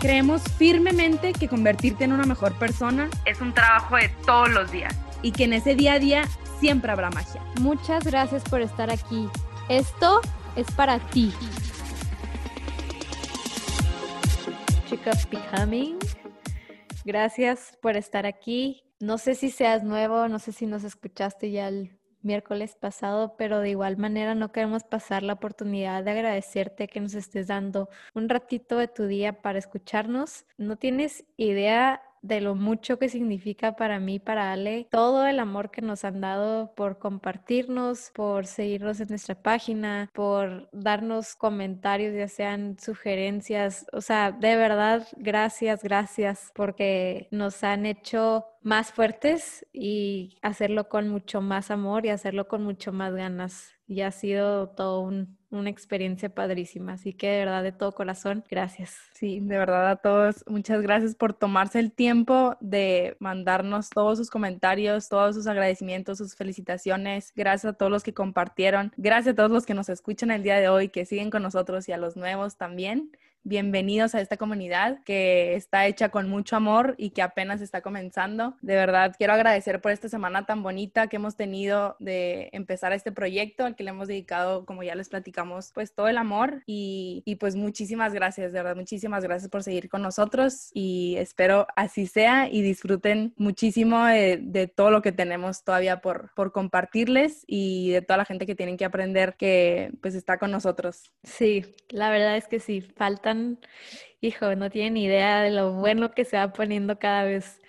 [0.00, 4.94] Creemos firmemente que convertirte en una mejor persona es un trabajo de todos los días
[5.22, 6.22] y que en ese día a día
[6.60, 7.42] siempre habrá magia.
[7.60, 9.28] Muchas gracias por estar aquí.
[9.68, 10.20] Esto
[10.54, 11.32] es para ti.
[14.88, 15.98] Chicos Becoming,
[17.04, 18.84] gracias por estar aquí.
[19.00, 23.60] No sé si seas nuevo, no sé si nos escuchaste ya el miércoles pasado, pero
[23.60, 28.28] de igual manera no queremos pasar la oportunidad de agradecerte que nos estés dando un
[28.28, 30.44] ratito de tu día para escucharnos.
[30.56, 35.70] No tienes idea de lo mucho que significa para mí, para Ale, todo el amor
[35.70, 42.28] que nos han dado por compartirnos, por seguirnos en nuestra página, por darnos comentarios, ya
[42.28, 50.36] sean sugerencias, o sea, de verdad, gracias, gracias, porque nos han hecho más fuertes y
[50.42, 53.72] hacerlo con mucho más amor y hacerlo con mucho más ganas.
[53.86, 56.94] Y ha sido todo un una experiencia padrísima.
[56.94, 58.96] Así que de verdad, de todo corazón, gracias.
[59.14, 64.30] Sí, de verdad a todos, muchas gracias por tomarse el tiempo de mandarnos todos sus
[64.30, 67.32] comentarios, todos sus agradecimientos, sus felicitaciones.
[67.34, 68.92] Gracias a todos los que compartieron.
[68.96, 71.88] Gracias a todos los que nos escuchan el día de hoy, que siguen con nosotros
[71.88, 73.10] y a los nuevos también.
[73.44, 78.56] Bienvenidos a esta comunidad que está hecha con mucho amor y que apenas está comenzando.
[78.60, 83.12] De verdad, quiero agradecer por esta semana tan bonita que hemos tenido de empezar este
[83.12, 87.22] proyecto al que le hemos dedicado, como ya les platicamos, pues todo el amor y,
[87.40, 92.48] pues muchísimas gracias, de verdad, muchísimas gracias por seguir con nosotros y espero así sea
[92.50, 98.18] y disfruten muchísimo de, todo lo que tenemos todavía por, por compartirles y de toda
[98.18, 101.12] la gente que tienen que aprender que pues está con nosotros.
[101.22, 102.80] Sí, la verdad es que sí,
[104.20, 107.60] hijo, no tienen idea de lo bueno que se va poniendo cada vez.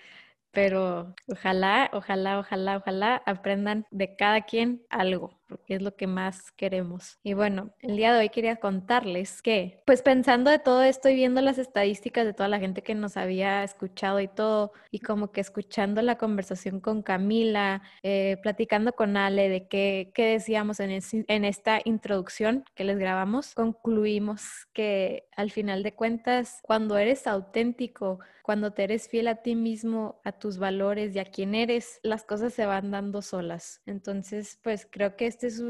[0.52, 6.52] Pero ojalá, ojalá, ojalá, ojalá aprendan de cada quien algo porque es lo que más
[6.52, 7.18] queremos.
[7.22, 11.14] Y bueno, el día de hoy quería contarles que, pues pensando de todo esto y
[11.14, 15.32] viendo las estadísticas de toda la gente que nos había escuchado y todo, y como
[15.32, 20.98] que escuchando la conversación con Camila, eh, platicando con Ale de qué, qué decíamos en,
[21.12, 28.20] en esta introducción que les grabamos, concluimos que al final de cuentas, cuando eres auténtico,
[28.42, 32.24] cuando te eres fiel a ti mismo, a tus valores y a quién eres, las
[32.24, 33.80] cosas se van dando solas.
[33.86, 35.60] Entonces, pues creo que esta es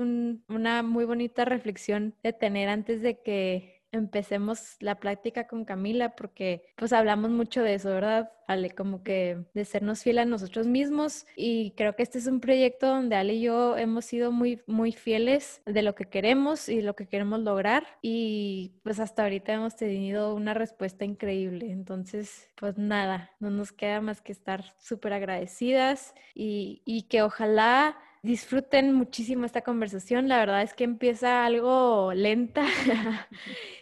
[0.48, 6.64] una muy bonita reflexión de tener antes de que empecemos la plática con Camila, porque
[6.76, 8.32] pues hablamos mucho de eso, ¿verdad?
[8.48, 12.40] Ale, como que de sernos fiel a nosotros mismos y creo que este es un
[12.40, 16.82] proyecto donde Ale y yo hemos sido muy, muy fieles de lo que queremos y
[16.82, 21.70] lo que queremos lograr y pues hasta ahorita hemos tenido una respuesta increíble.
[21.70, 27.96] Entonces, pues nada, no nos queda más que estar súper agradecidas y, y que ojalá
[28.22, 30.28] disfruten muchísimo esta conversación.
[30.28, 32.66] La verdad es que empieza algo lenta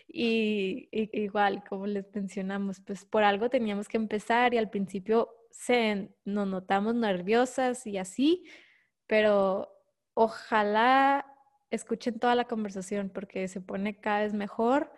[0.09, 6.11] y, igual, como les mencionamos, pues por algo teníamos que empezar y al principio se,
[6.25, 8.45] nos notamos nerviosas y así,
[9.07, 9.69] pero
[10.15, 11.27] ojalá
[11.71, 14.93] escuchen toda la conversación porque se pone cada vez mejor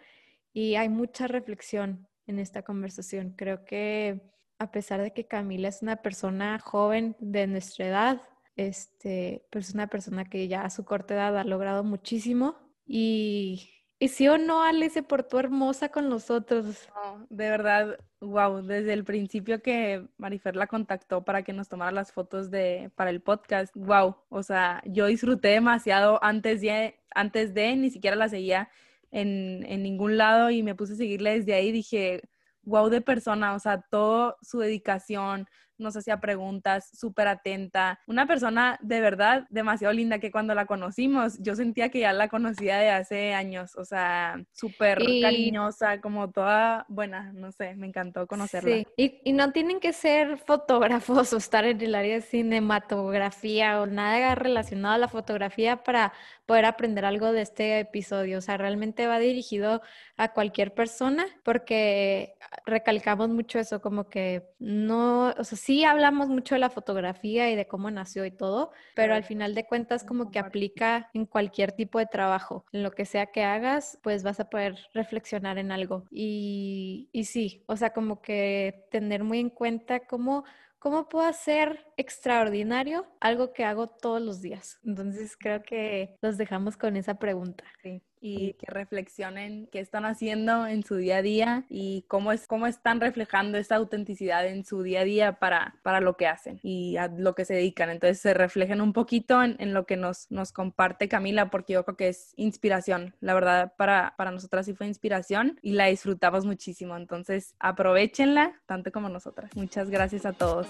[0.53, 3.34] y hay mucha reflexión en esta conversación.
[3.37, 4.21] Creo que
[4.59, 8.22] a pesar de que Camila es una persona joven de nuestra edad,
[8.69, 12.56] este, pues una persona que ya a su corta edad ha logrado muchísimo
[12.87, 16.88] y, y sí o no, Ale se portó hermosa con nosotros.
[17.31, 22.12] de verdad, wow, desde el principio que Marifer la contactó para que nos tomara las
[22.12, 27.77] fotos de, para el podcast, wow, o sea, yo disfruté demasiado antes de, antes de,
[27.77, 28.69] ni siquiera la seguía
[29.10, 32.22] en, en ningún lado y me puse a seguirle desde ahí, dije,
[32.62, 35.47] wow de persona, o sea, toda su dedicación,
[35.80, 41.38] nos hacía preguntas, súper atenta, una persona de verdad demasiado linda que cuando la conocimos
[41.41, 46.84] yo sentía que ya la conocía de hace años, o sea, súper cariñosa, como toda
[46.88, 48.77] buena, no sé, me encantó conocerla.
[48.77, 53.80] Sí, y, y, no tienen que ser fotógrafos o estar en el área de cinematografía
[53.80, 56.12] o nada relacionado a la fotografía para
[56.47, 59.82] poder aprender algo de este episodio, o sea, realmente va dirigido
[60.16, 62.34] a cualquier persona porque
[62.66, 67.57] recalcamos mucho eso, como que no, o sea, sí hablamos mucho de la fotografía y
[67.57, 71.72] de cómo nació y todo, pero al final de cuentas como que aplica en cualquier
[71.72, 72.65] tipo de trabajo.
[72.72, 76.05] En lo que sea que hagas, pues vas a poder reflexionar en algo.
[76.11, 80.45] Y, y sí, o sea, como que tener muy en cuenta cómo
[80.78, 84.81] ¿cómo puedo hacer extraordinario algo que hago todos los días?
[84.83, 87.65] Entonces creo que los dejamos con esa pregunta.
[87.83, 92.47] Sí y que reflexionen qué están haciendo en su día a día y cómo, es,
[92.47, 96.61] cómo están reflejando esa autenticidad en su día a día para, para lo que hacen
[96.63, 97.91] y a lo que se dedican.
[97.91, 101.84] Entonces se reflejen un poquito en, en lo que nos, nos comparte Camila, porque yo
[101.84, 103.15] creo que es inspiración.
[103.21, 106.97] La verdad, para, para nosotras sí fue inspiración y la disfrutamos muchísimo.
[106.97, 109.51] Entonces aprovechenla tanto como nosotras.
[109.57, 110.66] Muchas gracias a todos.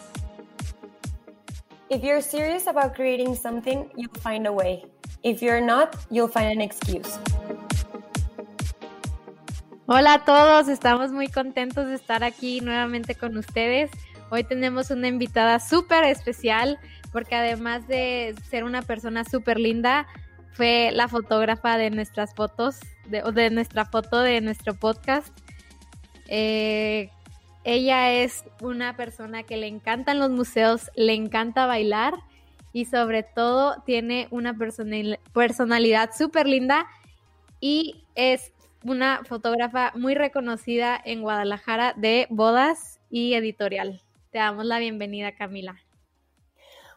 [1.90, 4.84] If you're serious about creating something, you'll find a way.
[5.24, 7.18] If you're not, you'll find an excuse.
[9.86, 13.90] Hola a todos, estamos muy contentos de estar aquí nuevamente con ustedes.
[14.30, 16.78] Hoy tenemos una invitada súper especial
[17.10, 20.06] porque además de ser una persona súper linda,
[20.52, 22.78] fue la fotógrafa de nuestras fotos,
[23.08, 25.36] de, de nuestra foto de nuestro podcast.
[26.28, 27.10] Eh,
[27.64, 32.14] ella es una persona que le encantan los museos, le encanta bailar
[32.72, 34.56] y sobre todo tiene una
[35.32, 36.86] personalidad súper linda
[37.60, 38.52] y es
[38.84, 44.00] una fotógrafa muy reconocida en Guadalajara de bodas y editorial.
[44.30, 45.76] Te damos la bienvenida, Camila.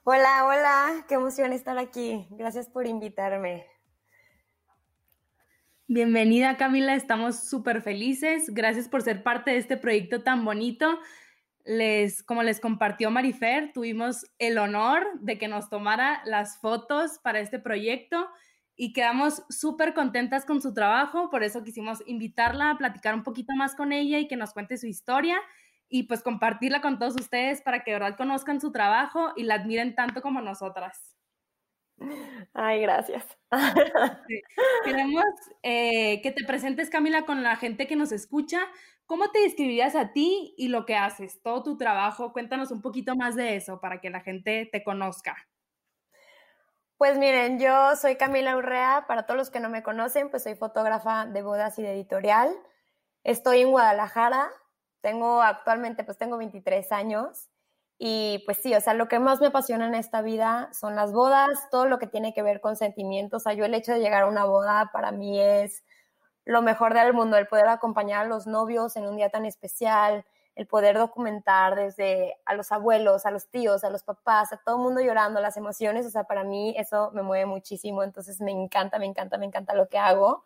[0.05, 2.27] Hola, hola, qué emoción estar aquí.
[2.31, 3.72] Gracias por invitarme.
[5.87, 8.53] Bienvenida Camila, estamos súper felices.
[8.53, 10.97] Gracias por ser parte de este proyecto tan bonito.
[11.65, 17.41] Les, como les compartió Marifer, tuvimos el honor de que nos tomara las fotos para
[17.41, 18.29] este proyecto
[18.77, 23.53] y quedamos súper contentas con su trabajo, por eso quisimos invitarla a platicar un poquito
[23.53, 25.37] más con ella y que nos cuente su historia
[25.89, 29.55] y pues compartirla con todos ustedes para que de verdad conozcan su trabajo y la
[29.55, 31.12] admiren tanto como nosotras.
[32.53, 33.25] Ay, gracias.
[34.85, 35.25] Queremos
[35.63, 38.59] eh, que te presentes, Camila, con la gente que nos escucha.
[39.05, 42.31] ¿Cómo te describirías a ti y lo que haces, todo tu trabajo?
[42.33, 45.35] Cuéntanos un poquito más de eso para que la gente te conozca.
[46.97, 49.05] Pues miren, yo soy Camila Urrea.
[49.07, 52.55] Para todos los que no me conocen, pues soy fotógrafa de bodas y de editorial.
[53.23, 54.49] Estoy en Guadalajara.
[55.01, 57.49] Tengo actualmente, pues tengo 23 años.
[57.97, 61.13] Y pues sí, o sea, lo que más me apasiona en esta vida son las
[61.13, 63.43] bodas, todo lo que tiene que ver con sentimientos.
[63.43, 65.83] O sea, yo el hecho de llegar a una boda para mí es
[66.45, 70.25] lo mejor del mundo, el poder acompañar a los novios en un día tan especial,
[70.55, 74.75] el poder documentar desde a los abuelos, a los tíos, a los papás, a todo
[74.75, 78.51] el mundo llorando, las emociones, o sea, para mí eso me mueve muchísimo, entonces me
[78.51, 80.43] encanta, me encanta, me encanta lo que hago.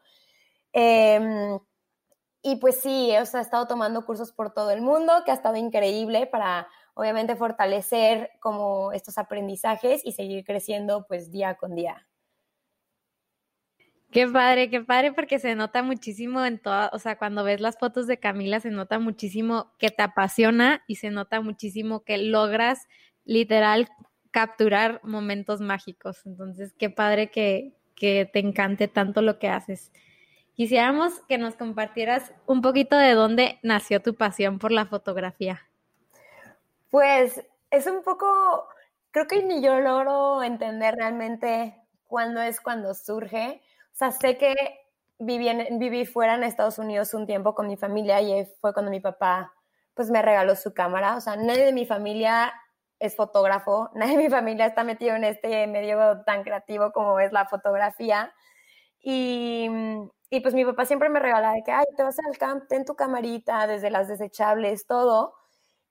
[0.71, 1.59] Em,
[2.41, 5.33] y pues sí, o sea, he estado tomando cursos por todo el mundo, que ha
[5.33, 6.67] estado increíble para
[6.97, 12.07] obviamente fortalecer como estos aprendizajes y seguir creciendo pues día con día.
[14.09, 17.77] Qué padre, qué padre, porque se nota muchísimo en toda, o sea, cuando ves las
[17.77, 22.87] fotos de Camila, se nota muchísimo que te apasiona y se nota muchísimo que logras
[23.25, 23.89] literal
[24.31, 26.25] capturar momentos mágicos.
[26.25, 29.91] Entonces, qué padre que, que te encante tanto lo que haces.
[30.53, 35.67] Quisiéramos que nos compartieras un poquito de dónde nació tu pasión por la fotografía.
[36.89, 38.67] Pues es un poco,
[39.11, 41.75] creo que ni yo logro entender realmente
[42.05, 43.61] cuándo es cuando surge.
[43.93, 44.55] O sea, sé que
[45.19, 48.99] viví, viví fuera en Estados Unidos un tiempo con mi familia y fue cuando mi
[49.01, 49.53] papá
[49.95, 51.17] pues me regaló su cámara.
[51.17, 52.53] O sea, nadie de mi familia
[52.99, 57.31] es fotógrafo, nadie de mi familia está metido en este medio tan creativo como es
[57.33, 58.33] la fotografía.
[59.01, 59.69] Y,
[60.29, 62.85] y pues mi papá siempre me regalaba de que, ay, te vas al camp, ten
[62.85, 65.33] tu camarita, desde las desechables, todo.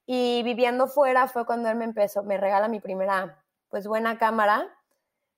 [0.07, 4.73] Y viviendo fuera fue cuando él me empezó, me regala mi primera, pues buena cámara.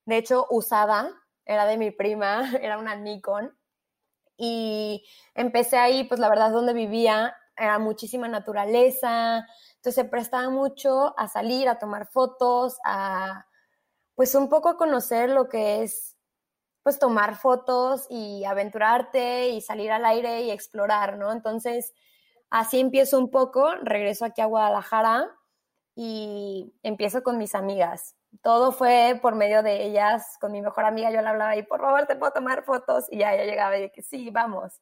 [0.04, 1.10] De hecho, usada,
[1.46, 3.56] era de mi prima, era una Nikon.
[4.36, 9.46] Y empecé ahí, pues la verdad, donde vivía era muchísima naturaleza.
[9.76, 13.46] Entonces se prestaba mucho a salir, a tomar fotos, a,
[14.14, 16.16] pues un poco conocer lo que es,
[16.82, 21.32] pues tomar fotos y aventurarte y salir al aire y explorar, ¿no?
[21.32, 21.92] Entonces,
[22.50, 25.30] Así empiezo un poco, regreso aquí a Guadalajara
[25.94, 28.16] y empiezo con mis amigas.
[28.42, 31.80] Todo fue por medio de ellas, con mi mejor amiga yo le hablaba y por
[31.80, 34.80] favor te puedo tomar fotos y ya ella llegaba y que sí, vamos.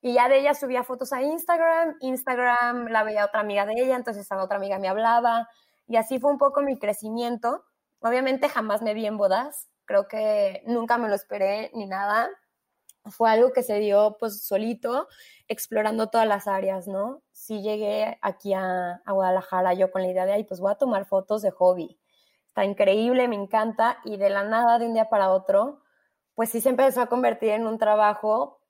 [0.00, 3.96] Y ya de ella subía fotos a Instagram, Instagram la veía otra amiga de ella,
[3.96, 5.48] entonces esa otra amiga me hablaba
[5.86, 7.64] y así fue un poco mi crecimiento.
[8.00, 12.28] Obviamente jamás me vi en bodas, creo que nunca me lo esperé ni nada,
[13.06, 15.08] fue algo que se dio pues solito,
[15.48, 17.22] explorando todas las áreas, ¿no?
[17.32, 21.06] Sí llegué aquí a, Guadalajara yo con la idea de, ahí pues voy a tomar
[21.06, 21.98] fotos de hobby.
[22.48, 25.82] Está increíble, me encanta, y de la nada, de un día para otro,
[26.34, 28.60] pues sí se empezó a convertir en un trabajo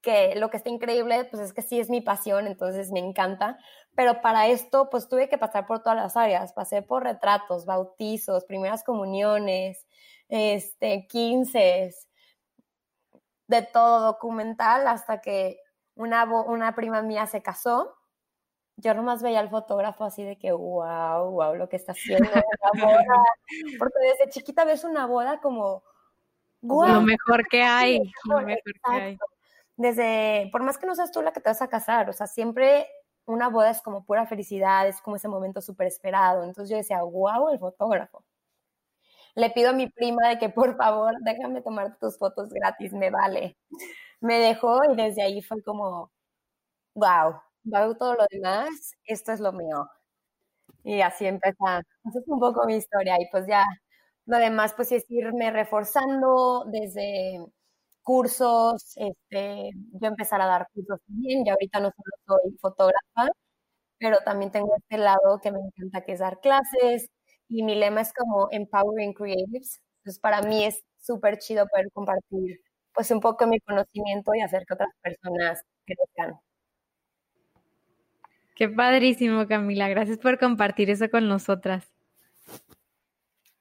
[0.00, 3.58] que lo que está increíble, pues es que sí es mi pasión, entonces me encanta.
[3.96, 6.52] Pero para esto, pues tuve que pasar por todas las áreas.
[6.52, 9.86] Pasé por retratos, bautizos, primeras comuniones,
[10.28, 12.08] este, quinces,
[13.48, 15.58] de todo documental, hasta que
[15.98, 17.96] una, una prima mía se casó.
[18.76, 22.30] Yo nomás veía al fotógrafo así de que, wow, wow, lo que está haciendo
[22.74, 23.22] boda.
[23.78, 25.82] Porque desde chiquita ves una boda como,
[26.62, 26.86] wow.
[26.86, 28.10] Lo mejor que hay.
[28.24, 29.18] Lo mejor que hay
[29.78, 32.26] desde, por más que no seas tú la que te vas a casar, o sea,
[32.26, 32.88] siempre
[33.26, 36.42] una boda es como pura felicidad, es como ese momento súper esperado.
[36.42, 38.24] Entonces yo decía, wow, el fotógrafo.
[39.36, 43.10] Le pido a mi prima de que por favor déjame tomar tus fotos gratis, me
[43.10, 43.56] vale.
[44.22, 46.10] Me dejó y desde ahí fue como,
[46.94, 47.34] wow,
[47.64, 48.68] wow todo lo demás,
[49.04, 49.88] esto es lo mío.
[50.84, 53.64] Y así empieza, esa es un poco mi historia y pues ya
[54.26, 57.44] lo demás pues es irme reforzando desde
[58.02, 59.70] cursos, este,
[60.00, 63.30] yo empezar a dar cursos también, y ahorita no solo soy fotógrafa,
[63.98, 67.10] pero también tengo este lado que me encanta que es dar clases
[67.48, 69.80] y mi lema es como Empowering Creatives.
[70.00, 72.60] Entonces para mí es súper chido poder compartir
[72.98, 76.40] pues un poco mi conocimiento y hacer que otras personas crezcan.
[78.56, 79.88] Qué padrísimo, Camila.
[79.88, 81.88] Gracias por compartir eso con nosotras.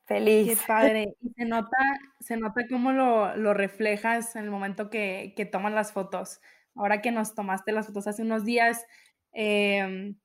[0.05, 0.59] Feliz.
[0.59, 1.13] Qué padre.
[1.21, 1.77] Y se nota,
[2.19, 6.41] se nota cómo lo, lo reflejas en el momento que, que toman las fotos.
[6.73, 8.87] Ahora que nos tomaste las fotos hace unos días,
[9.33, 10.15] em,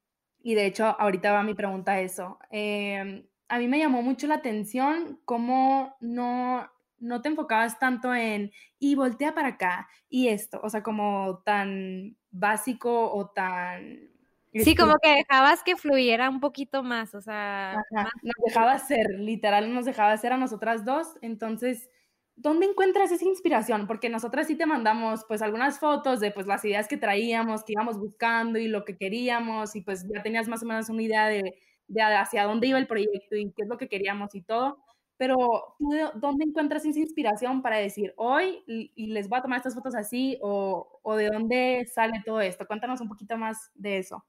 [0.42, 2.38] y de hecho ahorita va mi pregunta a eso.
[2.50, 6.66] Em, a mí me llamó mucho la atención cómo no,
[7.02, 12.16] no te enfocabas tanto en y voltea para acá y esto, o sea, como tan
[12.30, 14.12] básico o tan
[14.54, 17.75] Sí, como que dejabas que fluyera un poquito más, o sea...
[18.23, 21.16] Nos dejaba ser, literal, nos dejaba ser a nosotras dos.
[21.23, 21.88] Entonces,
[22.37, 23.87] ¿dónde encuentras esa inspiración?
[23.87, 27.73] Porque nosotras sí te mandamos, pues, algunas fotos de, pues, las ideas que traíamos, que
[27.73, 31.28] íbamos buscando y lo que queríamos, y pues ya tenías más o menos una idea
[31.28, 31.54] de,
[31.88, 34.78] de hacia dónde iba el proyecto y qué es lo que queríamos y todo.
[35.19, 35.76] Pero,
[36.14, 40.38] ¿dónde encuentras esa inspiración para decir, hoy y les voy a tomar estas fotos así?
[40.42, 42.66] O, o de dónde sale todo esto?
[42.66, 44.25] Cuéntanos un poquito más de eso.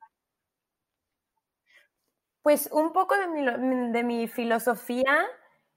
[2.43, 5.25] Pues un poco de mi, de mi filosofía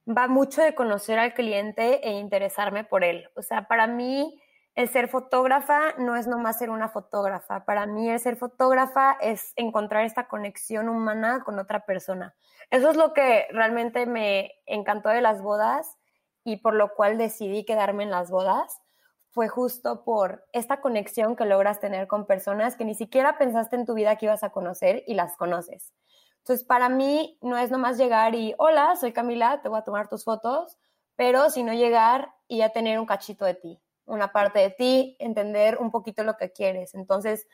[0.05, 3.29] va mucho de conocer al cliente e interesarme por él.
[3.35, 4.41] O sea, para mí
[4.77, 7.65] el ser fotógrafa no es nomás ser una fotógrafa.
[7.65, 12.35] Para mí el ser fotógrafa es encontrar esta conexión humana con otra persona.
[12.69, 15.97] Eso es lo que realmente me encantó de las bodas
[16.43, 18.79] y por lo cual decidí quedarme en las bodas.
[19.31, 23.87] Fue justo por esta conexión que logras tener con personas que ni siquiera pensaste en
[23.87, 25.91] tu vida que ibas a conocer y las conoces.
[26.37, 30.07] Entonces, para mí no es nomás llegar y, hola, soy Camila, te voy a tomar
[30.07, 30.77] tus fotos,
[31.15, 35.77] pero sino llegar y ya tener un cachito de ti, una parte de ti, entender
[35.79, 36.95] un poquito lo que quieres.
[36.95, 37.47] Entonces,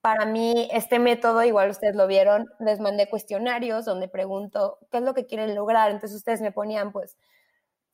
[0.00, 5.04] para mí, este método, igual ustedes lo vieron, les mandé cuestionarios donde pregunto qué es
[5.04, 5.90] lo que quieren lograr.
[5.90, 7.18] Entonces, ustedes me ponían, pues,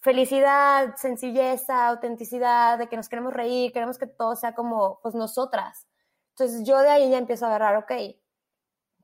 [0.00, 5.87] felicidad, sencilleza, autenticidad, de que nos queremos reír, queremos que todo sea como, pues, nosotras.
[6.30, 7.92] Entonces, yo de ahí ya empiezo a agarrar, ok,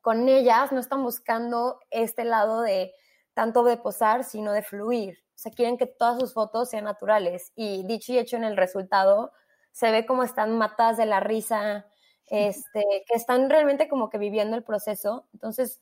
[0.02, 2.92] con ellas no están buscando este lado de
[3.34, 5.18] tanto de posar, sino de fluir.
[5.40, 7.52] Sea, quieren que todas sus fotos sean naturales.
[7.56, 9.32] Y dicho y hecho en el resultado,
[9.72, 11.86] se ve como están matadas de la risa,
[12.26, 15.28] este, que están realmente como que viviendo el proceso.
[15.32, 15.80] Entonces,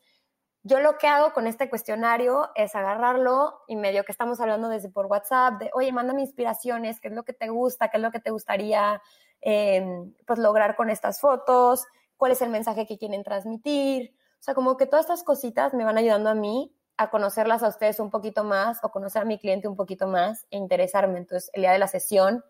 [0.62, 4.90] yo lo que hago con este cuestionario es agarrarlo y medio que estamos hablando desde
[4.90, 8.12] por WhatsApp, de, oye, mándame inspiraciones, qué es lo que te gusta, qué es lo
[8.12, 9.02] que te gustaría
[9.40, 11.84] em, pues lograr con estas fotos,
[12.16, 14.14] cuál es el mensaje que quieren transmitir.
[14.38, 17.68] O sea, como que todas estas cositas me van ayudando a mí a conocerlas a
[17.68, 21.18] ustedes un poquito más o conocer a mi cliente un poquito más e interesarme.
[21.18, 22.44] Entonces, el día de la sesión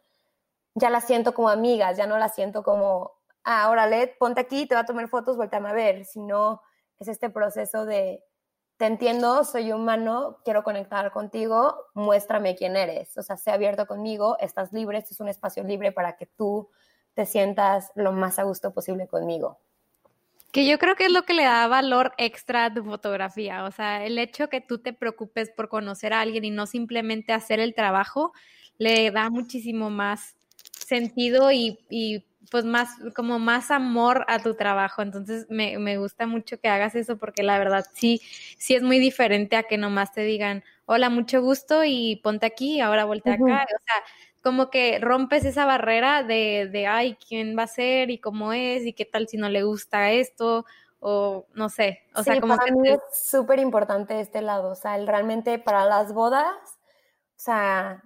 [0.74, 3.12] ya la siento como amigas, ya no la siento como,
[3.44, 6.62] ah, órale, ponte aquí, te va a tomar fotos, volteame a ver, sino
[6.98, 8.24] es este proceso de,
[8.78, 13.16] te entiendo, soy humano, quiero conectar contigo, muéstrame quién eres.
[13.18, 16.70] O sea, sé abierto conmigo, estás libre, este es un espacio libre para que tú
[17.14, 19.58] te sientas lo más a gusto posible conmigo.
[20.52, 23.64] Que yo creo que es lo que le da valor extra a tu fotografía.
[23.64, 27.32] O sea, el hecho que tú te preocupes por conocer a alguien y no simplemente
[27.32, 28.32] hacer el trabajo,
[28.78, 30.36] le da muchísimo más
[30.72, 35.02] sentido y, pues más, como más amor a tu trabajo.
[35.02, 38.22] Entonces me, me, gusta mucho que hagas eso porque la verdad sí,
[38.56, 42.80] sí es muy diferente a que nomás te digan, hola, mucho gusto y ponte aquí,
[42.80, 43.44] ahora voltea acá.
[43.44, 43.46] O
[43.84, 44.04] sea,
[44.42, 48.84] como que rompes esa barrera de, de, ay, ¿quién va a ser y cómo es
[48.84, 50.64] y qué tal si no le gusta esto?
[51.00, 54.96] O no sé, o sea, como para mí es súper importante este lado, o sea,
[54.96, 58.02] el realmente para las bodas, o sea,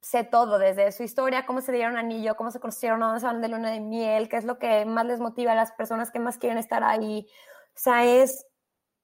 [0.00, 3.40] sé todo, desde su historia, cómo se dieron anillo, cómo se conocieron, dónde se van
[3.40, 6.18] de luna de miel, qué es lo que más les motiva a las personas que
[6.18, 7.26] más quieren estar ahí.
[7.74, 8.46] O sea, es,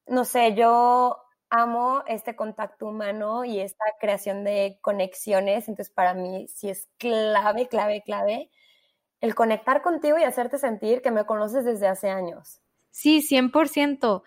[0.06, 6.46] no sé, yo amo este contacto humano y esta creación de conexiones, entonces para mí
[6.48, 8.50] sí es clave, clave, clave
[9.20, 12.60] el conectar contigo y hacerte sentir que me conoces desde hace años.
[12.90, 14.22] Sí, 100%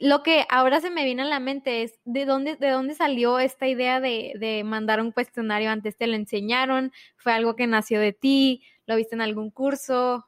[0.00, 3.38] lo que ahora se me viene a la mente es de dónde, de dónde salió
[3.38, 8.14] esta idea de, mandar un cuestionario antes te lo enseñaron, fue algo que nació de
[8.14, 10.26] ti, lo viste en algún curso,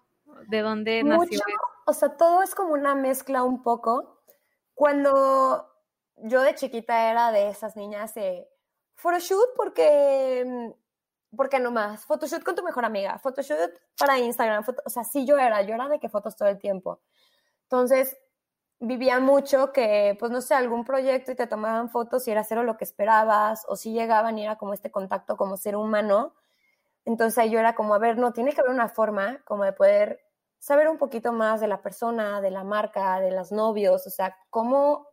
[0.49, 1.41] de dónde nació.
[1.87, 4.21] O sea, todo es como una mezcla un poco.
[4.75, 5.72] Cuando
[6.17, 8.49] yo de chiquita era de esas niñas de
[8.95, 10.75] photoshoot porque
[11.35, 15.39] porque no más, photoshoot con tu mejor amiga, photoshoot para Instagram, o sea, sí yo
[15.39, 17.01] era, yo era de que fotos todo el tiempo.
[17.63, 18.19] Entonces,
[18.81, 22.65] vivía mucho que, pues no sé, algún proyecto y te tomaban fotos y era cero
[22.65, 26.35] lo que esperabas, o si llegaban y era como este contacto como ser humano.
[27.05, 29.73] Entonces ahí yo era como, a ver, no, tiene que haber una forma como de
[29.73, 30.21] poder
[30.59, 34.37] saber un poquito más de la persona, de la marca, de los novios, o sea,
[34.51, 35.09] cómo,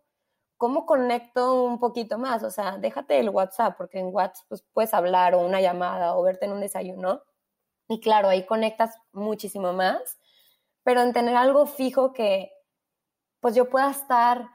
[0.59, 4.93] cómo conecto un poquito más, o sea, déjate el WhatsApp, porque en WhatsApp pues, puedes
[4.93, 7.23] hablar o una llamada o verte en un desayuno.
[7.87, 10.19] Y claro, ahí conectas muchísimo más,
[10.83, 12.51] pero en tener algo fijo que,
[13.39, 14.49] pues yo pueda estar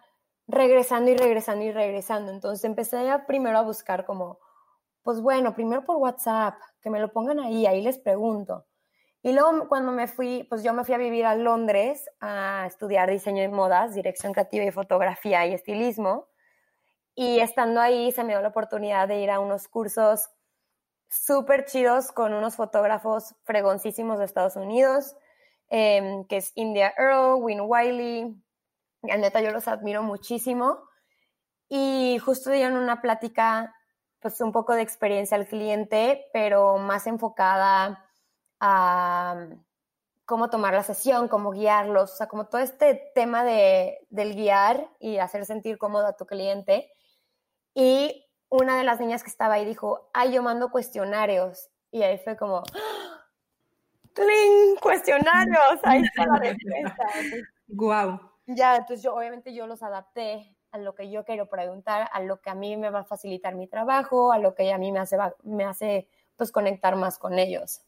[0.46, 2.32] regresando y regresando y regresando.
[2.32, 4.38] Entonces empecé ya primero a buscar como,
[5.02, 8.66] pues bueno, primero por WhatsApp, que me lo pongan ahí, ahí les pregunto.
[9.25, 13.11] Y luego cuando me fui, pues yo me fui a vivir a Londres a estudiar
[13.11, 16.28] diseño de modas, dirección creativa y fotografía y estilismo.
[17.14, 20.28] Y estando ahí se me dio la oportunidad de ir a unos cursos
[21.09, 25.16] súper chidos con unos fotógrafos fregoncísimos de Estados Unidos,
[25.71, 28.37] em, que es India Earl, Win Wiley,
[29.00, 30.81] la neta, yo los admiro muchísimo.
[31.71, 33.75] Y justo dieron una plática,
[34.21, 38.03] pues un poco de experiencia al cliente, pero más enfocada
[38.66, 39.47] a
[40.25, 44.88] cómo tomar la sesión, cómo guiarlos, o sea, como todo este tema de, del guiar
[44.99, 46.90] y hacer sentir cómodo a tu cliente.
[47.75, 51.69] Y una de las niñas que estaba ahí dijo, ay, yo mando cuestionarios.
[51.91, 52.62] Y ahí fue como,
[54.15, 54.76] ¡Cling!
[54.80, 55.80] ¡Cuestionarios!
[55.82, 57.06] Ahí está la respuesta.
[57.69, 58.19] Guau.
[58.47, 62.41] Ya, entonces yo obviamente yo los adapté a lo que yo quiero preguntar, a lo
[62.41, 65.00] que a mí me va a facilitar mi trabajo, a lo que a mí me
[65.00, 67.82] hace, me hace pues conectar más con ellos.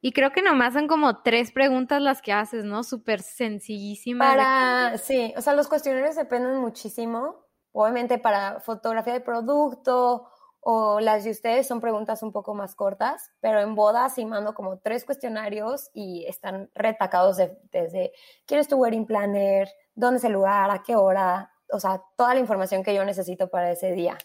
[0.00, 2.84] Y creo que nomás son como tres preguntas las que haces, ¿no?
[2.84, 4.28] Súper sencillísimas.
[4.28, 7.46] Para, sí, o sea, los cuestionarios dependen muchísimo.
[7.72, 10.28] Obviamente para fotografía de producto
[10.60, 14.54] o las de ustedes son preguntas un poco más cortas, pero en bodas sí mando
[14.54, 17.36] como tres cuestionarios y están retacados
[17.70, 18.12] desde
[18.46, 22.34] quién es tu wedding planner, dónde es el lugar, a qué hora, o sea, toda
[22.34, 24.18] la información que yo necesito para ese día.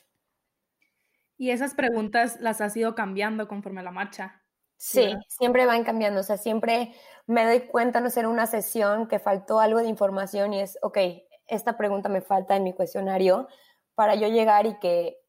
[1.38, 4.43] Y esas preguntas las has ido cambiando conforme la marcha.
[4.86, 6.93] Sí, siempre van cambiando, o sea, siempre
[7.26, 10.98] me doy cuenta, no ser una sesión que faltó algo de información y es, ok,
[11.48, 13.48] esta pregunta me falta en mi cuestionario
[13.96, 15.22] para yo llegar y que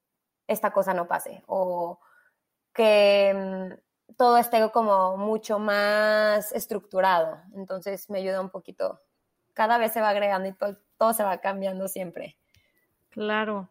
[0.48, 2.00] esta cosa no pase o
[2.72, 7.40] que mm, todo esté como mucho más estructurado.
[7.54, 9.02] Entonces me ayuda un poquito.
[9.52, 12.36] Cada vez se va agregando y todo, todo se va cambiando siempre.
[13.08, 13.70] Claro.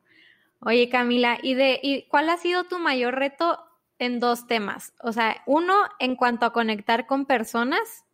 [0.62, 3.60] Oye, Camila, ¿y de y cuál ha sido tu mayor reto
[4.00, 4.94] en dos temas?
[5.02, 8.06] O sea, uno, en cuanto a conectar con personas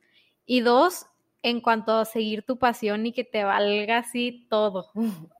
[0.45, 1.07] y dos,
[1.41, 4.91] en cuanto a seguir tu pasión y que te valga así todo.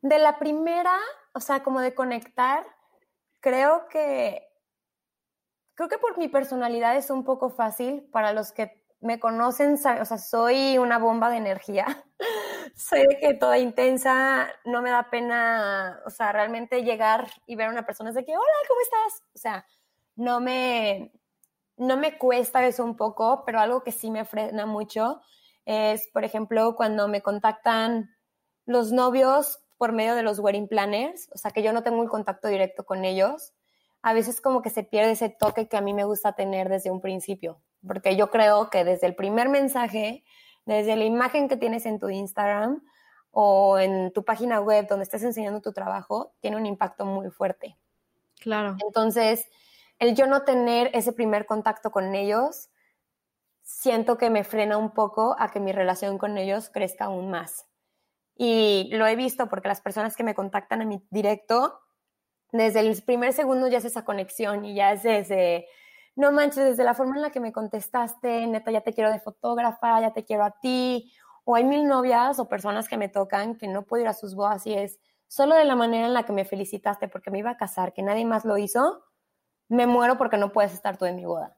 [0.00, 0.96] De la primera,
[1.32, 2.64] o sea, como de conectar,
[3.40, 4.46] creo que,
[5.74, 10.04] creo que por mi personalidad es un poco fácil para los que me conocen, o
[10.04, 12.04] sea, soy una bomba de energía.
[12.78, 17.66] soy de que toda intensa, no me da pena, o sea, realmente llegar y ver
[17.66, 19.22] a una persona es de que, hola, ¿cómo estás?
[19.34, 19.66] O sea,
[20.14, 21.12] no me,
[21.76, 25.20] no me cuesta eso un poco, pero algo que sí me frena mucho
[25.66, 28.14] es, por ejemplo, cuando me contactan
[28.64, 32.08] los novios por medio de los wedding planners, o sea que yo no tengo un
[32.08, 33.54] contacto directo con ellos,
[34.02, 36.92] a veces como que se pierde ese toque que a mí me gusta tener desde
[36.92, 40.24] un principio, porque yo creo que desde el primer mensaje,
[40.68, 42.84] desde la imagen que tienes en tu Instagram
[43.30, 47.78] o en tu página web donde estés enseñando tu trabajo, tiene un impacto muy fuerte.
[48.38, 48.76] Claro.
[48.86, 49.48] Entonces,
[49.98, 52.68] el yo no tener ese primer contacto con ellos,
[53.62, 57.66] siento que me frena un poco a que mi relación con ellos crezca aún más.
[58.36, 61.80] Y lo he visto porque las personas que me contactan a mi directo,
[62.52, 65.66] desde el primer segundo ya es esa conexión y ya es desde,
[66.18, 69.20] no manches, desde la forma en la que me contestaste, neta, ya te quiero de
[69.20, 71.12] fotógrafa, ya te quiero a ti.
[71.44, 74.34] O hay mil novias o personas que me tocan que no puedo ir a sus
[74.34, 77.50] bodas y es solo de la manera en la que me felicitaste porque me iba
[77.50, 79.04] a casar, que nadie más lo hizo,
[79.68, 81.56] me muero porque no puedes estar tú en mi boda.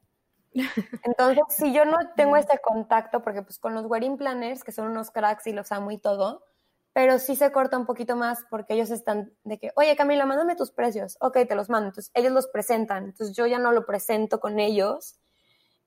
[1.05, 4.89] Entonces, si yo no tengo este contacto, porque pues con los wedding planners, que son
[4.89, 6.45] unos cracks y los amo y todo,
[6.93, 10.57] pero sí se corta un poquito más porque ellos están de que, oye Camila, mándame
[10.57, 11.17] tus precios.
[11.21, 11.89] Ok, te los mando.
[11.89, 13.05] Entonces ellos los presentan.
[13.05, 15.17] Entonces yo ya no lo presento con ellos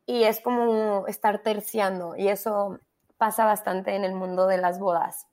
[0.05, 2.79] y es como estar terciando y eso
[3.17, 5.27] pasa bastante en el mundo de las bodas.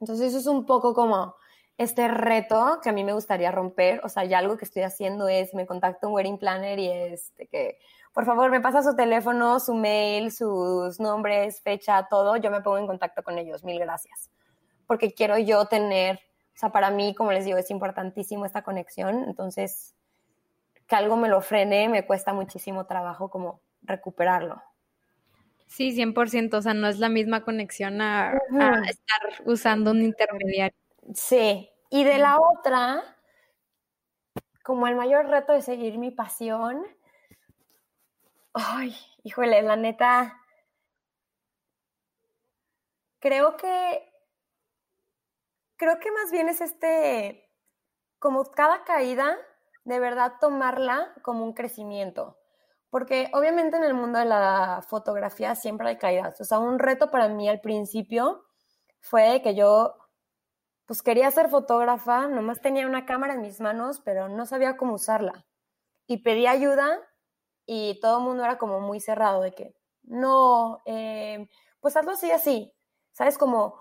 [0.00, 1.34] Entonces eso es un poco como
[1.76, 4.00] este reto que a mí me gustaría romper.
[4.04, 7.34] O sea, ya algo que estoy haciendo es, me contacto un wedding planner y es
[7.36, 7.78] de que,
[8.12, 12.36] por favor, me pasa su teléfono, su mail, sus nombres, fecha, todo.
[12.36, 13.64] Yo me pongo en contacto con ellos.
[13.64, 14.30] Mil gracias
[14.86, 16.16] porque quiero yo tener,
[16.54, 19.94] o sea, para mí, como les digo, es importantísimo esta conexión, entonces
[20.86, 24.62] que algo me lo frene me cuesta muchísimo trabajo como recuperarlo.
[25.66, 28.32] Sí, 100%, o sea, no es la misma conexión a,
[28.88, 30.76] estar usando un intermediario.
[31.14, 33.02] Sí, y de la otra,
[34.62, 36.86] como el mayor reto de seguir mi pasión,
[38.52, 38.94] ay,
[39.24, 40.40] híjole, la neta,
[43.18, 44.13] creo que
[45.76, 47.50] creo que más bien es este,
[48.18, 49.36] como cada caída,
[49.84, 52.38] de verdad tomarla como un crecimiento.
[52.90, 56.40] Porque obviamente en el mundo de la fotografía siempre hay caídas.
[56.40, 58.44] O sea, un reto para mí al principio
[59.00, 59.96] fue que yo
[60.86, 64.94] pues quería ser fotógrafa, nomás tenía una cámara en mis manos, pero no sabía cómo
[64.94, 65.46] usarla.
[66.06, 67.00] Y pedí ayuda
[67.66, 71.48] y todo el mundo era como muy cerrado de que, no, eh,
[71.80, 72.72] pues hazlo así, así.
[73.12, 73.38] ¿Sabes?
[73.38, 73.80] Como,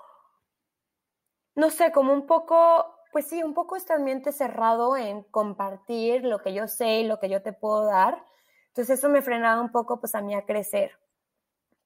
[1.55, 6.39] no sé, como un poco, pues sí, un poco este ambiente cerrado en compartir lo
[6.41, 8.23] que yo sé y lo que yo te puedo dar.
[8.69, 10.91] Entonces eso me frenaba un poco pues a mí a crecer.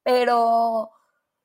[0.02, 0.90] Pero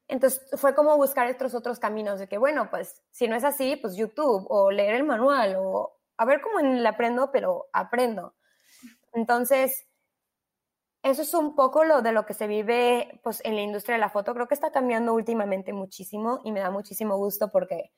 [0.07, 3.75] entonces fue como buscar estos otros caminos de que, bueno, pues si no es así,
[3.77, 8.36] pues YouTube o leer el manual o a ver cómo le aprendo, pero aprendo.
[9.13, 9.88] Entonces,
[11.03, 13.99] eso es un poco lo de lo que se vive pues en la industria de
[14.01, 14.33] la foto.
[14.33, 17.91] Creo que está cambiando últimamente muchísimo y me da muchísimo gusto porque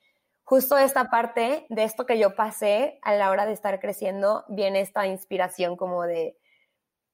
[0.46, 4.80] justo esta parte de esto que yo pasé a la hora de estar creciendo, viene
[4.80, 6.38] esta inspiración como de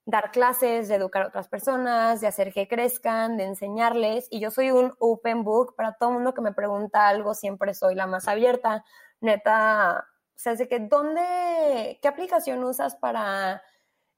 [0.06, 4.28] dar clases, de educar a otras personas, de hacer que crezcan, de enseñarles.
[4.30, 7.96] Y yo soy un open book para todo mundo que me pregunta algo, siempre soy
[7.96, 8.84] la más abierta.
[9.22, 13.64] Neta, o sea, de que, ¿dónde, qué aplicación usas para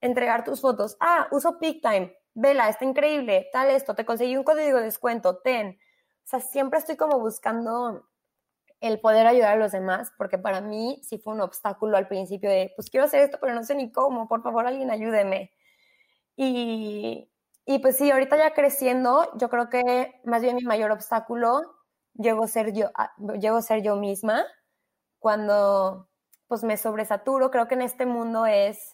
[0.02, 0.97] entregar tus fotos?
[0.99, 2.17] Ah, uso PicTime.
[2.34, 3.49] Vela, está increíble.
[3.52, 5.78] Tal esto, te conseguí un código de descuento, ten.
[6.23, 8.10] O sea, siempre estoy como buscando
[8.84, 12.50] el poder ayudar a los demás, porque para mí sí fue un obstáculo al principio
[12.50, 15.52] de, pues quiero hacer esto, pero no sé ni cómo, por favor alguien ayúdeme.
[16.36, 17.30] Y,
[17.65, 21.62] y pues sí, ahorita ya creciendo, yo creo que más bien mi mayor obstáculo
[22.15, 22.89] llegó a ser yo,
[23.39, 24.46] llego a ser yo misma
[25.19, 26.10] cuando
[26.48, 27.52] pues me sobresaturo.
[27.52, 28.93] Creo que en este mundo es,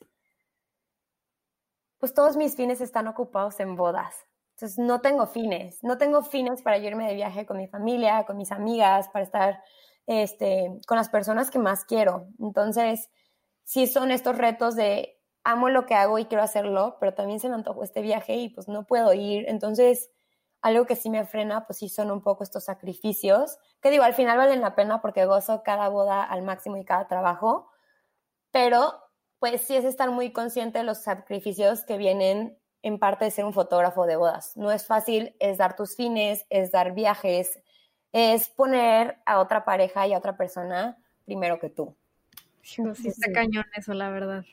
[2.00, 4.16] pues todos mis fines están ocupados en bodas.
[4.60, 8.36] Entonces no tengo fines, no tengo fines para irme de viaje con mi familia, con
[8.36, 9.64] mis amigas, para estar
[10.06, 12.28] este, con las personas que más quiero.
[12.40, 13.10] Entonces,
[13.64, 17.48] sí son estos retos de amo lo que hago y quiero hacerlo, pero también se
[17.48, 19.46] me antojó este viaje y pues no puedo ir.
[19.48, 20.12] Entonces,
[20.62, 24.14] algo que sí me frena, pues sí son un poco estos sacrificios, que digo, al
[24.14, 27.70] final valen la pena porque gozo cada boda al máximo y cada trabajo,
[28.52, 28.94] pero
[29.40, 33.46] pues sí es estar muy consciente de los sacrificios que vienen en parte de ser
[33.46, 34.56] un fotógrafo de bodas.
[34.56, 37.62] No es fácil, es dar tus fines, es dar viajes,
[38.12, 41.96] es poner a otra pareja y a otra persona primero que tú.
[42.62, 44.46] Sí, está cañón eso, la verdad.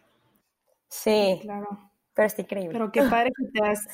[0.88, 1.90] Sí, claro.
[2.14, 2.72] Pero es increíble.
[2.72, 3.86] Pero qué padre que te has,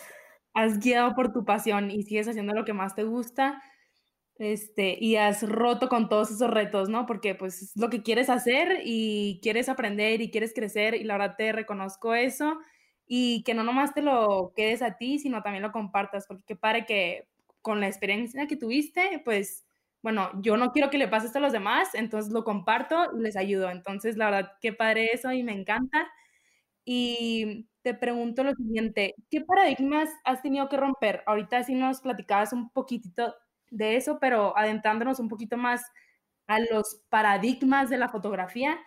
[0.55, 3.63] has guiado por tu pasión y sigues haciendo lo que más te gusta
[4.39, 7.07] este, y has roto con todos esos retos, ¿no?
[7.07, 11.17] Porque pues es lo que quieres hacer y quieres aprender y quieres crecer y la
[11.17, 12.59] verdad te reconozco eso
[13.07, 16.57] y que no nomás te lo quedes a ti, sino también lo compartas, porque qué
[16.57, 17.29] padre que
[17.63, 19.67] con la experiencia que tuviste, pues,
[20.03, 23.21] bueno, yo no quiero que le pase esto a los demás, entonces lo comparto y
[23.23, 23.71] les ayudo.
[23.71, 26.09] Entonces, la verdad, qué padre eso y me encanta.
[26.85, 31.23] Y te pregunto lo siguiente, ¿qué paradigmas has tenido que romper?
[31.27, 33.35] Ahorita sí nos platicabas un poquitito
[33.71, 35.83] de eso, pero adentrándonos un poquito más
[36.49, 38.79] a los paradigmas de la fotografía,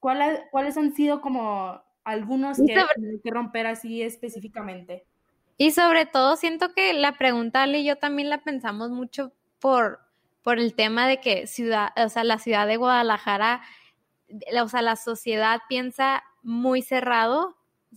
[0.00, 5.04] ¿cuáles, ¿cuáles han sido como algunos que hay que romper así específicamente.
[5.56, 10.00] Y sobre todo siento que la pregunta, Ale y yo también la pensamos mucho por,
[10.42, 13.60] por el tema de que ciudad, o sea, la ciudad de Guadalajara,
[14.62, 17.56] o sea, la sociedad piensa muy cerrado,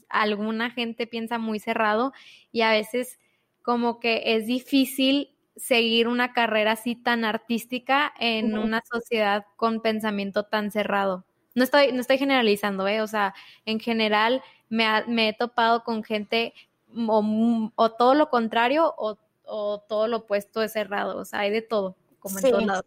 [0.09, 2.11] alguna gente piensa muy cerrado
[2.51, 3.19] y a veces
[3.61, 10.43] como que es difícil seguir una carrera así tan artística en una sociedad con pensamiento
[10.43, 11.25] tan cerrado.
[11.55, 13.01] No estoy, no estoy generalizando, ¿eh?
[13.01, 13.33] O sea,
[13.65, 16.53] en general me, me he topado con gente
[16.95, 21.51] o, o todo lo contrario o, o, todo lo opuesto de cerrado, o sea, hay
[21.51, 22.85] de todo, como en todos lados.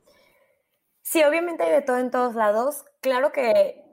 [1.03, 2.85] Sí, obviamente hay de todo en todos lados.
[3.01, 3.85] Claro que,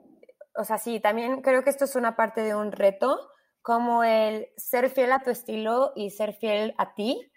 [0.56, 3.30] o sea, sí, también creo que esto es una parte de un reto,
[3.62, 7.30] como el ser fiel a tu estilo y ser fiel a ti,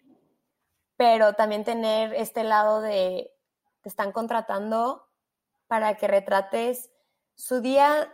[0.98, 3.32] pero también tener este lado de
[3.82, 5.08] te están contratando
[5.68, 6.90] para que retrates
[7.38, 8.12] su día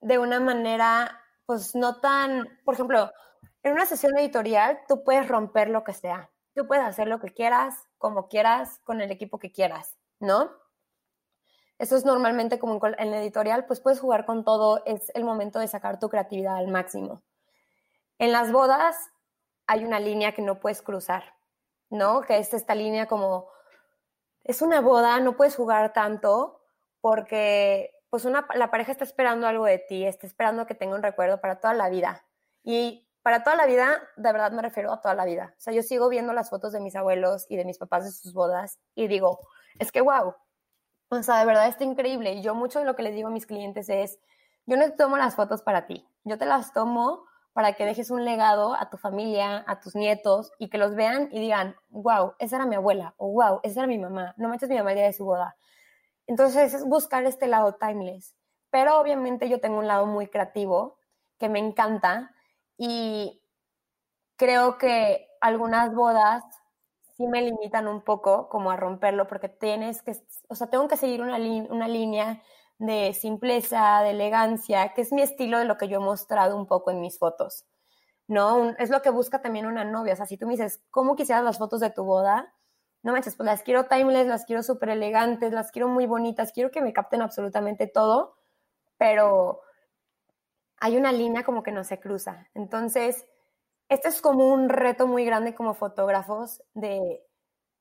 [0.00, 3.12] de una manera, pues no tan, por ejemplo,
[3.62, 7.32] en una sesión editorial tú puedes romper lo que sea, tú puedes hacer lo que
[7.32, 10.50] quieras, como quieras, con el equipo que quieras, ¿no?
[11.78, 15.58] Eso es normalmente como en el editorial, pues puedes jugar con todo, es el momento
[15.58, 17.22] de sacar tu creatividad al máximo.
[18.18, 18.96] En las bodas
[19.66, 21.34] hay una línea que no puedes cruzar,
[21.90, 22.22] ¿no?
[22.22, 23.48] Que es esta línea como,
[24.42, 26.60] es una boda, no puedes jugar tanto
[27.00, 31.02] porque pues una, la pareja está esperando algo de ti, está esperando que tenga un
[31.02, 32.26] recuerdo para toda la vida.
[32.62, 35.54] Y para toda la vida, de verdad me refiero a toda la vida.
[35.56, 38.10] O sea, yo sigo viendo las fotos de mis abuelos y de mis papás de
[38.10, 39.40] sus bodas y digo,
[39.78, 40.34] es que wow,
[41.08, 42.34] o sea, de verdad está increíble.
[42.34, 44.18] Y yo mucho de lo que les digo a mis clientes es,
[44.66, 48.26] yo no tomo las fotos para ti, yo te las tomo para que dejes un
[48.26, 52.56] legado a tu familia, a tus nietos y que los vean y digan, wow, esa
[52.56, 55.12] era mi abuela o wow, esa era mi mamá, no manches mi mamá el de
[55.14, 55.56] su boda.
[56.32, 58.34] Entonces es buscar este lado timeless.
[58.70, 60.96] Pero obviamente yo tengo un lado muy creativo
[61.38, 62.34] que me encanta
[62.78, 63.42] y
[64.36, 66.42] creo que algunas bodas
[67.18, 70.16] sí me limitan un poco como a romperlo porque tienes que,
[70.48, 72.42] o sea, tengo que seguir una, una línea
[72.78, 76.66] de simpleza, de elegancia, que es mi estilo de lo que yo he mostrado un
[76.66, 77.66] poco en mis fotos.
[78.26, 78.70] ¿No?
[78.78, 80.14] es lo que busca también una novia.
[80.14, 82.54] O sea, si tú me dices, ¿cómo quisieras las fotos de tu boda?
[83.02, 86.70] No manches, pues las quiero timeless, las quiero súper elegantes, las quiero muy bonitas, quiero
[86.70, 88.36] que me capten absolutamente todo,
[88.98, 89.60] pero
[90.78, 92.48] hay una línea como que no se cruza.
[92.54, 93.26] Entonces,
[93.88, 97.22] este es como un reto muy grande como fotógrafos de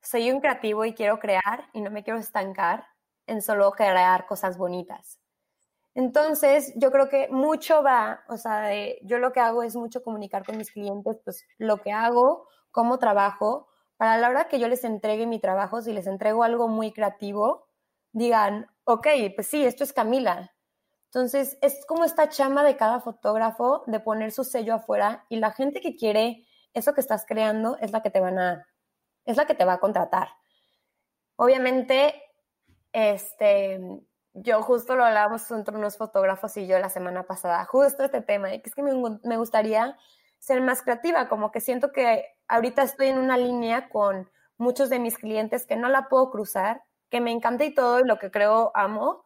[0.01, 2.85] soy un creativo y quiero crear y no me quiero estancar
[3.27, 5.19] en solo crear cosas bonitas.
[5.93, 8.69] Entonces, yo creo que mucho va, o sea,
[9.03, 12.97] yo lo que hago es mucho comunicar con mis clientes, pues lo que hago, cómo
[12.97, 13.70] trabajo,
[14.01, 17.67] para la hora que yo les entregue mi trabajo, si les entrego algo muy creativo,
[18.11, 20.55] digan, ok, pues sí, esto es Camila.
[21.05, 25.51] Entonces, es como esta chama de cada fotógrafo de poner su sello afuera y la
[25.51, 28.67] gente que quiere eso que estás creando es la que te van a,
[29.23, 30.29] es la que te va a contratar.
[31.35, 32.23] Obviamente,
[32.93, 33.79] este,
[34.33, 38.49] yo justo lo hablábamos entre unos fotógrafos y yo la semana pasada, justo este tema,
[38.49, 39.95] que es que me, me gustaría
[40.41, 44.97] ser más creativa, como que siento que ahorita estoy en una línea con muchos de
[44.97, 48.31] mis clientes que no la puedo cruzar, que me encanta y todo y lo que
[48.31, 49.23] creo amo,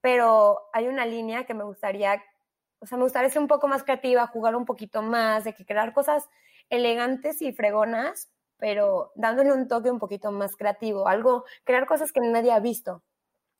[0.00, 2.22] pero hay una línea que me gustaría,
[2.78, 5.66] o sea, me gustaría ser un poco más creativa, jugar un poquito más, de que
[5.66, 6.30] crear cosas
[6.70, 12.20] elegantes y fregonas, pero dándole un toque un poquito más creativo, algo, crear cosas que
[12.20, 13.02] nadie ha visto.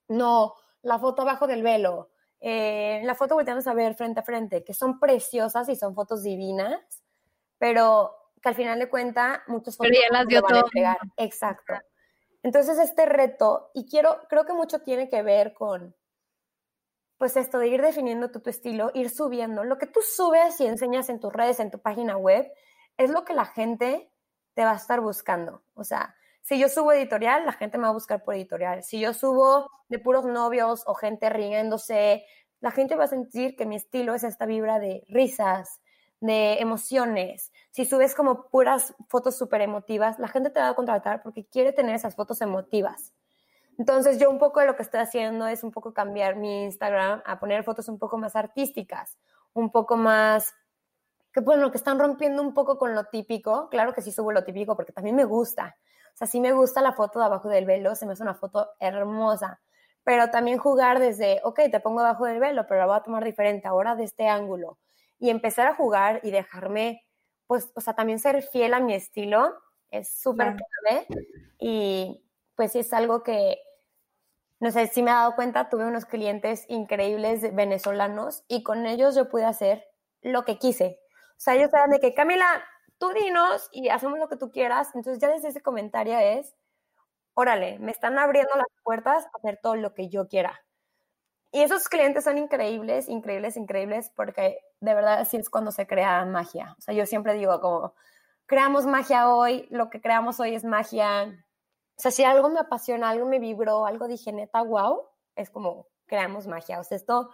[0.09, 2.09] No, la foto abajo del velo,
[2.47, 6.23] eh, la foto volteamos a ver frente a frente, que son preciosas y son fotos
[6.23, 6.79] divinas,
[7.57, 10.67] pero que al final de cuenta muchas fotos pero ya las dio todo.
[11.17, 11.73] Exacto.
[12.43, 15.97] Entonces este reto, y quiero, creo que mucho tiene que ver con,
[17.17, 19.65] pues esto de ir definiendo tu, tu estilo, ir subiendo.
[19.65, 22.53] Lo que tú subes y enseñas en tus redes, en tu página web,
[22.99, 24.13] es lo que la gente
[24.53, 25.63] te va a estar buscando.
[25.73, 28.83] O sea, si yo subo editorial, la gente me va a buscar por editorial.
[28.83, 32.27] Si yo subo de puros novios o gente riéndose,
[32.61, 35.81] la gente va a sentir que mi estilo es esta vibra de risas,
[36.21, 37.51] de emociones.
[37.71, 41.73] Si subes como puras fotos súper emotivas, la gente te va a contratar porque quiere
[41.73, 43.15] tener esas fotos emotivas.
[43.79, 47.23] Entonces yo un poco de lo que estoy haciendo es un poco cambiar mi Instagram
[47.25, 49.17] a poner fotos un poco más artísticas,
[49.55, 50.55] un poco más
[51.33, 53.69] que bueno, que están rompiendo un poco con lo típico.
[53.71, 55.75] Claro que sí subo lo típico porque también me gusta,
[56.15, 58.35] o sea, sí me gusta la foto de abajo del velo, se me hace una
[58.35, 59.61] foto hermosa,
[60.05, 63.25] pero también jugar desde, ok, te pongo abajo del velo, pero la voy a tomar
[63.25, 64.79] diferente, ahora de este ángulo.
[65.19, 67.05] Y empezar a jugar y dejarme,
[67.49, 69.55] pues, o sea, también ser fiel a mi estilo
[69.91, 71.07] es súper clave.
[71.59, 72.25] Y
[72.55, 73.59] pues sí es algo que,
[74.61, 79.17] no sé, si me he dado cuenta, tuve unos clientes increíbles venezolanos y con ellos
[79.17, 79.85] yo pude hacer
[80.23, 81.01] lo que quise.
[81.33, 82.47] O sea, ellos eran de que, Camila,
[83.05, 84.89] tú dinos y hacemos lo que tú quieras.
[84.95, 86.55] Entonces ya desde ese comentario es,
[87.35, 90.65] órale, me están abriendo las puertas a hacer todo lo que yo quiera.
[91.53, 96.25] Y esos clientes son increíbles, increíbles, increíbles, porque de verdad así es cuando se crea
[96.25, 96.75] magia.
[96.79, 97.95] O sea, yo siempre digo como,
[98.47, 101.45] creamos magia hoy, lo que creamos hoy es magia.
[101.97, 105.03] O sea, si algo me apasiona, algo me vibró, algo dije neta, wow,
[105.37, 106.81] es como, creamos magia.
[106.81, 107.31] O sea, esto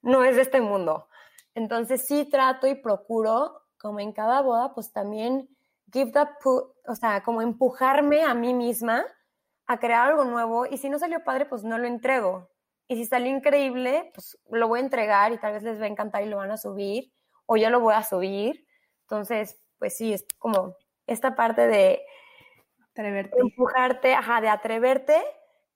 [0.00, 1.08] no es de este mundo.
[1.54, 5.48] Entonces sí trato y procuro, como en cada boda, pues también
[5.92, 9.04] give the o sea, como empujarme a mí misma
[9.66, 12.48] a crear algo nuevo y si no salió padre, pues no lo entrego.
[12.88, 15.88] Y si salió increíble, pues lo voy a entregar y tal vez les va a
[15.88, 17.12] encantar y lo van a subir
[17.46, 18.66] o yo lo voy a subir.
[19.02, 20.74] Entonces, pues sí, es como
[21.06, 22.02] esta parte de
[22.90, 23.36] atreverte.
[23.38, 25.22] empujarte, ajá, de atreverte,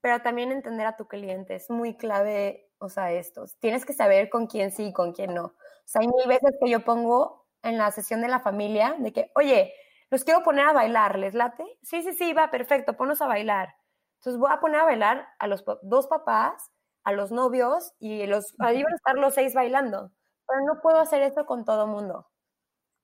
[0.01, 1.55] pero también entender a tu cliente.
[1.55, 3.57] Es muy clave, o sea, estos.
[3.59, 5.45] Tienes que saber con quién sí y con quién no.
[5.45, 9.13] O sea, hay mil veces que yo pongo en la sesión de la familia de
[9.13, 9.73] que, oye,
[10.09, 11.65] los quiero poner a bailar, ¿les late?
[11.81, 13.75] Sí, sí, sí, va, perfecto, ponos a bailar.
[14.19, 16.71] Entonces voy a poner a bailar a los dos papás,
[17.03, 20.11] a los novios y los, ahí van a estar los seis bailando.
[20.47, 22.27] Pero no puedo hacer esto con todo mundo.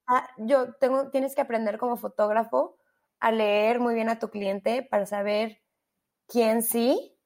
[0.08, 2.78] Ah, yo tengo, tienes que aprender como fotógrafo
[3.19, 5.62] a leer muy bien a tu cliente para saber
[6.28, 7.17] quién sí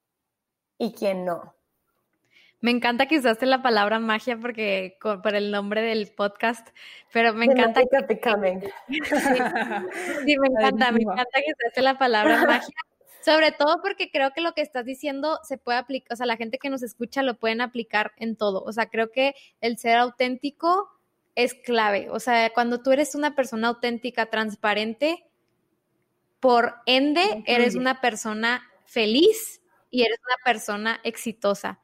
[0.79, 1.55] y quién no.
[2.63, 6.69] Me encanta que usaste la palabra magia porque por el nombre del podcast,
[7.11, 7.89] pero me encanta que,
[10.25, 12.75] sí, me encanta, me encanta que usaste la palabra magia
[13.23, 16.35] sobre todo porque creo que lo que estás diciendo se puede aplicar, o sea, la
[16.35, 18.61] gente que nos escucha lo pueden aplicar en todo.
[18.63, 20.89] O sea, creo que el ser auténtico
[21.35, 22.09] es clave.
[22.11, 25.25] O sea, cuando tú eres una persona auténtica, transparente,
[26.41, 31.79] por ende, eres una persona feliz y eres una persona exitosa.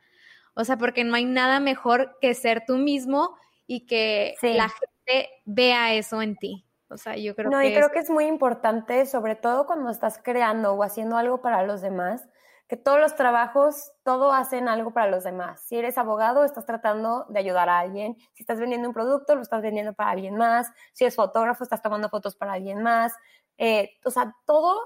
[0.59, 5.29] O sea, porque no hay nada mejor que ser tú mismo y que la gente
[5.45, 6.65] vea eso en ti.
[6.89, 7.69] O sea, yo creo no, que.
[7.69, 11.63] y creo que es muy importante, sobre todo cuando estás creando o haciendo algo para
[11.63, 12.27] los demás,
[12.67, 15.61] que todos los trabajos, todo hacen algo para los demás.
[15.65, 18.17] Si eres abogado, estás tratando de ayudar a alguien.
[18.33, 20.67] Si estás vendiendo un producto, lo estás vendiendo para alguien más.
[20.91, 23.13] Si eres fotógrafo, estás tomando fotos para alguien más.
[23.57, 24.77] Eh, o sea, todo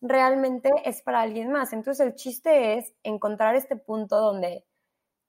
[0.00, 1.72] realmente es para alguien más.
[1.72, 4.64] Entonces, el chiste es encontrar este punto donde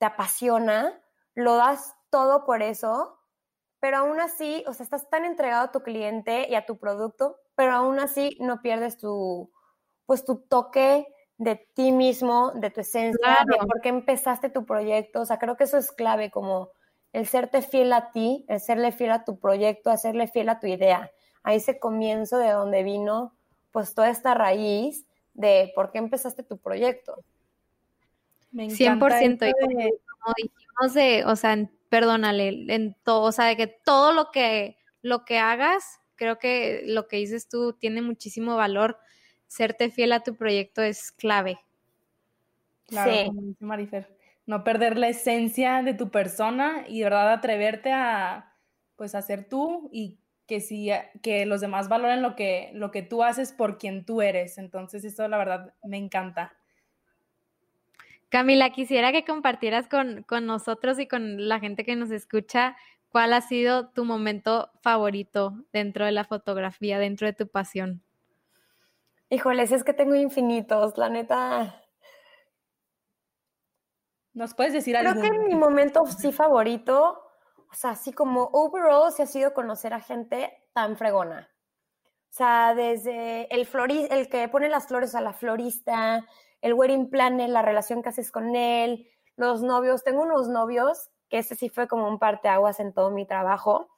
[0.02, 1.00] te apasiona,
[1.36, 3.22] lo das todo por eso
[3.82, 7.40] pero aún así, o sea, estás tan entregado a tu cliente y a tu producto,
[7.56, 9.52] pero aún así no pierdes tu,
[10.06, 15.22] pues tu toque de ti mismo, de tu esencia, de por qué empezaste tu proyecto.
[15.22, 16.70] O sea, creo que eso es clave, como
[17.12, 20.68] el serte fiel a ti, el serle fiel a tu proyecto, hacerle fiel a tu
[20.68, 21.10] idea.
[21.42, 23.34] Ahí ese comienzo de donde vino,
[23.72, 27.24] pues toda esta raíz de por qué empezaste tu proyecto.
[28.52, 29.48] Me 100%.
[29.48, 31.58] Y como, como dijimos de, o sea,
[31.90, 36.84] perdónale, en todo, o sea, de que todo lo que, lo que hagas, creo que
[36.86, 38.98] lo que dices tú tiene muchísimo valor.
[39.48, 41.60] Serte fiel a tu proyecto es clave.
[42.88, 43.26] Claro, sí.
[43.26, 44.18] como dice Marifer.
[44.46, 48.56] No perder la esencia de tu persona y de verdad atreverte a,
[48.96, 53.02] pues, a ser tú y que si que los demás valoren lo que, lo que
[53.02, 54.58] tú haces por quien tú eres.
[54.58, 56.54] Entonces, eso la verdad me encanta.
[58.32, 62.78] Camila, quisiera que compartieras con, nosotros y con la gente que nos escucha
[63.10, 68.02] cuál ha sido tu momento favorito dentro de la fotografía, dentro de tu pasión.
[69.30, 71.84] Híjoles, es que tengo infinitos, la neta.
[74.34, 75.20] ¿Nos puedes decir algo?
[75.20, 77.22] Creo que mi momento sí favorito,
[77.70, 81.50] o sea, así como overall, sí ha sido conocer a gente tan fregona.
[82.30, 83.68] O sea, desde el,
[84.10, 86.26] el que pone las flores a la florista,
[86.62, 90.04] el wedding planner, la relación que haces con él, los novios.
[90.04, 93.90] Tengo unos novios que ese sí fue como un parteaguas en todo mi trabajo.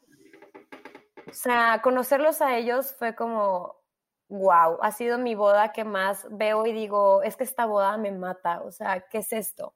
[1.29, 3.83] O sea, conocerlos a ellos fue como,
[4.29, 8.11] wow, ha sido mi boda que más veo y digo, es que esta boda me
[8.11, 9.75] mata, o sea, ¿qué es esto?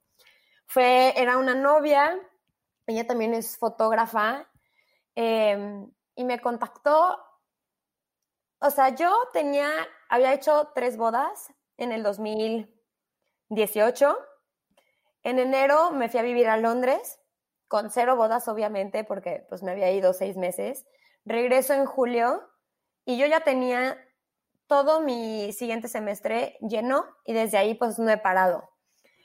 [0.66, 2.18] Fue, era una novia,
[2.86, 4.48] ella también es fotógrafa,
[5.14, 7.18] em, y me contactó,
[8.60, 9.70] o sea, yo tenía,
[10.08, 12.77] había hecho tres bodas en el 2000,
[13.48, 14.16] 18.
[15.22, 17.20] En enero me fui a vivir a Londres,
[17.66, 20.86] con cero bodas obviamente, porque pues me había ido seis meses.
[21.24, 22.48] Regreso en julio
[23.04, 23.98] y yo ya tenía
[24.66, 28.68] todo mi siguiente semestre lleno y desde ahí pues no he parado.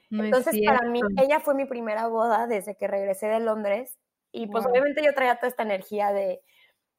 [0.10, 3.98] Entonces para mí, ella fue mi primera boda desde que regresé de Londres
[4.32, 6.42] y pues obviamente yo traía toda esta energía de,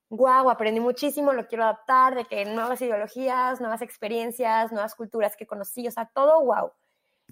[0.08, 5.46] wow, aprendí muchísimo, lo quiero adaptar, de que nuevas ideologías, nuevas experiencias, nuevas culturas que
[5.46, 6.72] conocí, o sea, todo wow.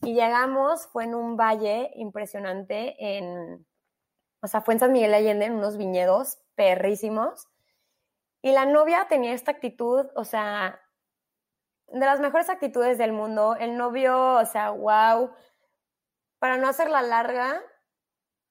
[0.04, 3.64] Y llegamos, fue en un valle impresionante, en,
[4.42, 7.48] o sea, fue en San Miguel Allende, en unos viñedos perrísimos.
[8.42, 10.80] Y la novia tenía esta actitud, o sea,
[11.86, 13.54] de las mejores actitudes del mundo.
[13.54, 15.30] El novio, o sea, wow.
[16.40, 17.62] Para no hacerla larga,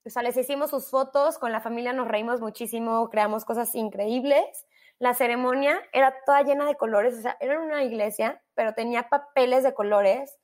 [0.06, 4.66] o sea, les hicimos sus fotos, con la familia nos reímos muchísimo, creamos cosas increíbles.
[4.98, 9.62] La ceremonia era toda llena de colores, o sea, era una iglesia, pero tenía papeles
[9.64, 10.38] de colores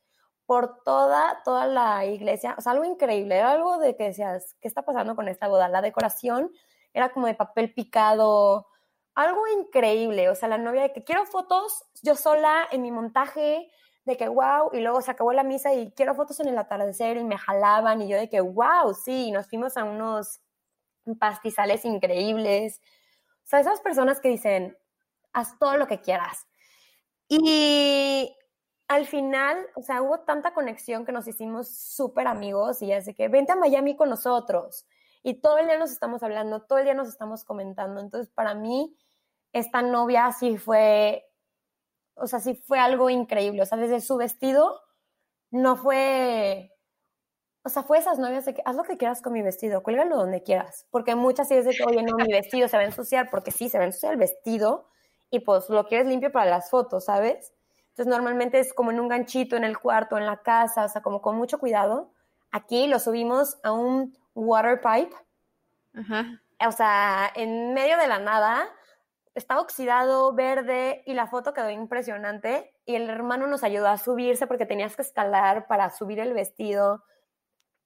[0.48, 4.66] por toda, toda la iglesia, o sea, algo increíble, era algo de que decías, ¿qué
[4.66, 5.68] está pasando con esta boda?
[5.68, 6.50] La decoración
[6.94, 8.66] era como de papel picado,
[9.14, 13.70] algo increíble, o sea, la novia de que quiero fotos yo sola en mi montaje,
[14.06, 17.18] de que wow, y luego se acabó la misa y quiero fotos en el atardecer
[17.18, 20.40] y me jalaban y yo de que wow, sí, nos fuimos a unos
[21.20, 22.80] pastizales increíbles.
[23.44, 24.78] O sea, esas personas que dicen,
[25.34, 26.46] haz todo lo que quieras.
[27.28, 28.34] Y
[28.88, 33.28] al final, o sea, hubo tanta conexión que nos hicimos súper amigos y así que
[33.28, 34.86] vente a Miami con nosotros.
[35.22, 38.00] Y todo el día nos estamos hablando, todo el día nos estamos comentando.
[38.00, 38.96] Entonces, para mí,
[39.52, 41.28] esta novia sí fue
[42.20, 43.62] o sea, sí fue algo increíble.
[43.62, 44.80] O sea, desde su vestido
[45.50, 46.72] no fue,
[47.64, 50.16] o sea, fue esas novias de que haz lo que quieras con mi vestido, cuélgalo
[50.16, 50.86] donde quieras.
[50.90, 53.50] Porque muchas sí es de que, oye, no, mi vestido se va a ensuciar, porque
[53.50, 54.88] sí, se va a ensuciar el vestido
[55.30, 57.52] y pues lo quieres limpio para las fotos, ¿sabes?
[57.98, 61.02] Entonces, normalmente es como en un ganchito en el cuarto, en la casa, o sea,
[61.02, 62.12] como con mucho cuidado.
[62.52, 65.16] Aquí lo subimos a un water pipe.
[65.94, 66.40] Ajá.
[66.64, 68.68] O sea, en medio de la nada,
[69.34, 74.46] estaba oxidado, verde y la foto quedó impresionante y el hermano nos ayudó a subirse
[74.46, 77.02] porque tenías que escalar para subir el vestido.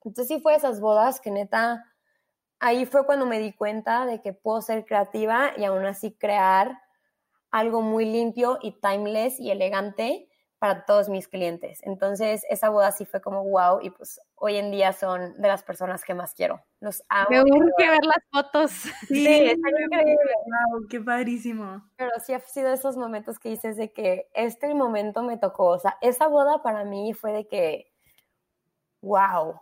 [0.05, 1.87] Entonces sí fue esas bodas que neta,
[2.61, 6.82] ahí fue cuando me di cuenta de que puedo ser creativa y aún así crear
[7.53, 10.29] algo muy limpio y timeless y elegante
[10.59, 11.81] para todos mis clientes.
[11.83, 15.65] Entonces, esa boda sí fue como wow y pues hoy en día son de las
[15.65, 16.63] personas que más quiero.
[16.81, 17.31] Los amo.
[17.31, 18.71] Me urge ver las fotos.
[19.09, 20.17] Sí, increíble.
[20.47, 21.91] Wow, qué padrísimo.
[21.97, 25.67] Pero sí ha sido esos momentos que dices de que este momento me tocó.
[25.67, 27.93] O sea, esa boda para mí fue de que
[29.01, 29.61] wow.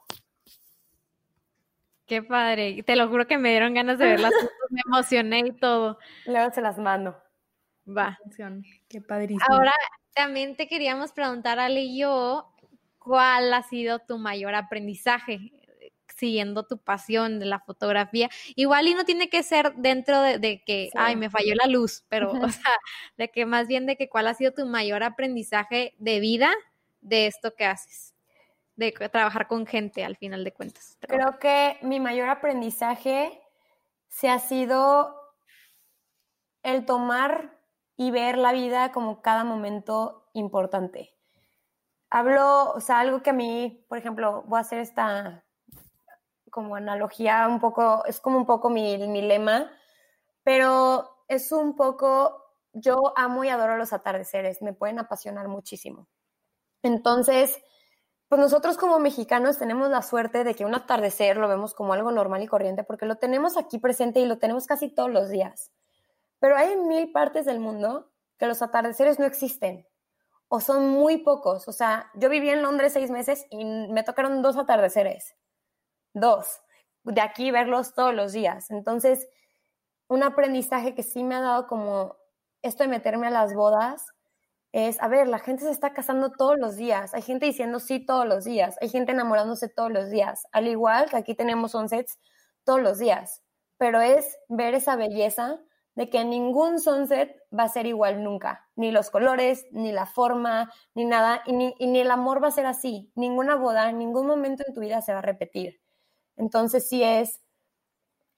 [2.07, 2.83] Qué padre.
[2.83, 5.99] Te lo juro que me dieron ganas de ver las fotos, me emocioné y todo.
[6.27, 7.17] Luego se las mando.
[7.97, 8.19] Va.
[8.89, 9.45] Qué padrísimo.
[9.49, 9.73] Ahora
[10.15, 12.53] también te queríamos preguntar, Ale y yo,
[12.99, 15.53] ¿cuál ha sido tu mayor aprendizaje
[16.17, 18.29] siguiendo tu pasión de la fotografía?
[18.55, 22.31] Igual y no tiene que ser dentro de, que, ay, me falló la luz, pero,
[22.33, 22.73] o sea,
[23.17, 26.53] de que más bien de que cuál ha sido tu mayor aprendizaje de vida
[27.01, 28.15] de esto que haces,
[28.77, 30.99] de trabajar con gente al final de cuentas.
[31.01, 33.41] Creo que mi mayor aprendizaje
[34.09, 35.17] se ha sido
[36.63, 37.60] el tomar
[38.01, 41.15] y ver la vida como cada momento importante.
[42.09, 45.45] Hablo, o sea, algo que a mí, por ejemplo, voy a hacer esta
[46.51, 49.71] como analogía un poco, es como un poco mi, mi lema,
[50.43, 52.43] pero es un poco,
[52.73, 56.09] yo amo y adoro los atardeceres, me pueden apasionar muchísimo.
[56.83, 57.63] Entonces,
[58.29, 62.11] pues nosotros como mexicanos tenemos la suerte de que un atardecer lo vemos como algo
[62.13, 65.71] normal y corriente porque lo tenemos aquí presente y lo tenemos casi todos los días.
[66.41, 69.87] Pero hay mil partes del mundo que los atardeceres no existen
[70.49, 71.69] o son muy pocos.
[71.69, 75.37] O sea, yo viví en Londres seis meses y me tocaron dos atardeceres.
[76.13, 76.61] Dos.
[77.05, 78.71] De aquí verlos todos los días.
[78.71, 79.29] Entonces,
[80.09, 82.17] un aprendizaje que sí me ha dado como
[82.63, 84.07] esto de meterme a las bodas
[84.73, 87.15] es, a ver, la gente se está casando todos los días.
[87.15, 88.77] Hay gente diciendo sí todos los días.
[88.81, 90.49] Hay gente enamorándose todos los días.
[90.51, 92.19] Al igual que aquí tenemos sets
[92.65, 93.43] todos los días.
[93.79, 95.61] Pero es ver esa belleza
[95.95, 100.73] de que ningún sunset va a ser igual nunca, ni los colores, ni la forma,
[100.95, 104.75] ni nada, y ni, el amor va a ser así, ninguna boda, ningún momento en
[104.75, 105.81] tu vida se va a repetir.
[106.37, 107.41] Entonces sí es,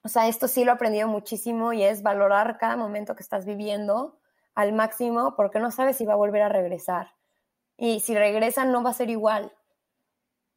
[0.02, 3.44] o sea, esto sí lo he aprendido muchísimo y es valorar cada momento que estás
[3.44, 4.18] viviendo
[4.54, 7.14] al máximo porque no sabes si va a volver a regresar.
[7.76, 9.52] Y si regresa no va a ser igual.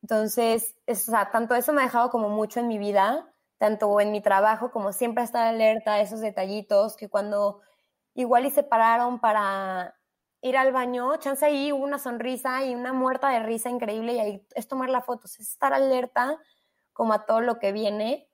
[0.01, 4.12] Entonces, o sea, tanto eso me ha dejado como mucho en mi vida tanto en
[4.12, 7.62] mi trabajo como siempre estar alerta a esos detallitos que cuando
[8.14, 9.95] igual y se pararon para
[10.41, 14.20] ir al baño, chance ahí hubo una sonrisa y una muerta de risa increíble y
[14.20, 16.38] ahí es tomar la foto, es estar alerta
[16.93, 18.30] como a todo lo que viene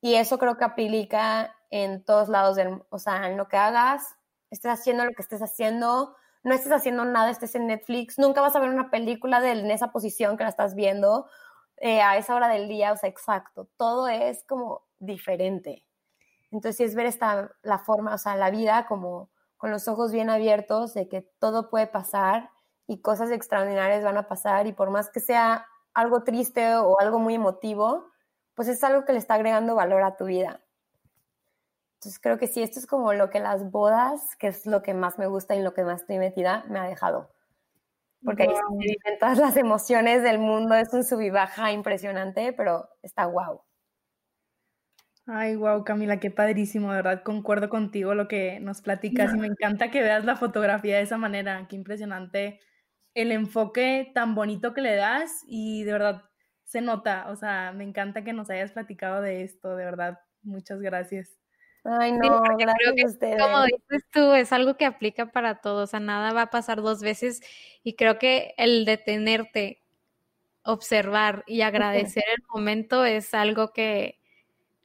[0.00, 4.16] y eso creo que aplica en todos lados del, o sea, en lo que hagas,
[4.50, 8.54] estés haciendo lo que estés haciendo, no estés haciendo nada, estés en Netflix, nunca vas
[8.54, 11.28] a ver una película de, en esa posición que la estás viendo
[11.80, 15.84] eh, a esa hora del día, o sea, exacto, todo es como diferente.
[16.50, 20.30] Entonces, es ver esta, la forma, o sea, la vida como con los ojos bien
[20.30, 22.50] abiertos de que todo puede pasar
[22.86, 27.18] y cosas extraordinarias van a pasar y por más que sea algo triste o algo
[27.18, 28.06] muy emotivo,
[28.54, 30.62] pues es algo que le está agregando valor a tu vida.
[31.94, 34.94] Entonces creo que sí, esto es como lo que las bodas, que es lo que
[34.94, 37.30] más me gusta y lo que más estoy metida, me ha dejado
[38.24, 42.52] porque ahí se viven todas las emociones del mundo, es un sub y baja impresionante,
[42.52, 43.62] pero está guau.
[45.26, 49.46] Ay, wow, Camila, qué padrísimo, de verdad, concuerdo contigo lo que nos platicas y me
[49.46, 52.60] encanta que veas la fotografía de esa manera, qué impresionante
[53.14, 56.22] el enfoque tan bonito que le das y de verdad
[56.64, 60.80] se nota, o sea, me encanta que nos hayas platicado de esto, de verdad, muchas
[60.80, 61.38] gracias.
[61.84, 63.42] Ay, no, gracias a ustedes.
[63.42, 66.82] Como dices tú, es algo que aplica para todos, o sea, nada va a pasar
[66.82, 67.40] dos veces
[67.82, 69.82] y creo que el detenerte,
[70.64, 74.18] observar y agradecer el momento es algo que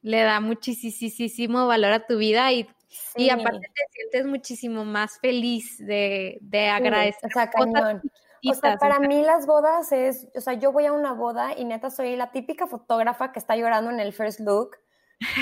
[0.02, 2.70] le da muchísimo valor a tu vida y,
[3.16, 7.30] y aparte te sientes muchísimo más feliz de, de agradecer.
[7.30, 8.02] o sea, cañón.
[8.46, 11.64] O sea, para mí las bodas es, o sea, yo voy a una boda y
[11.64, 14.78] neta soy la típica fotógrafa que está llorando en el first look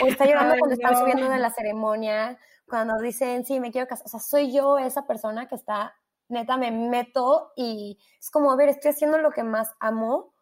[0.01, 4.05] o está llorando cuando están subiendo de la ceremonia, cuando dicen, sí, me quiero casar.
[4.05, 5.93] O sea, soy yo esa persona que está,
[6.29, 10.33] neta, me meto y es como, a ver, estoy haciendo lo que más amo,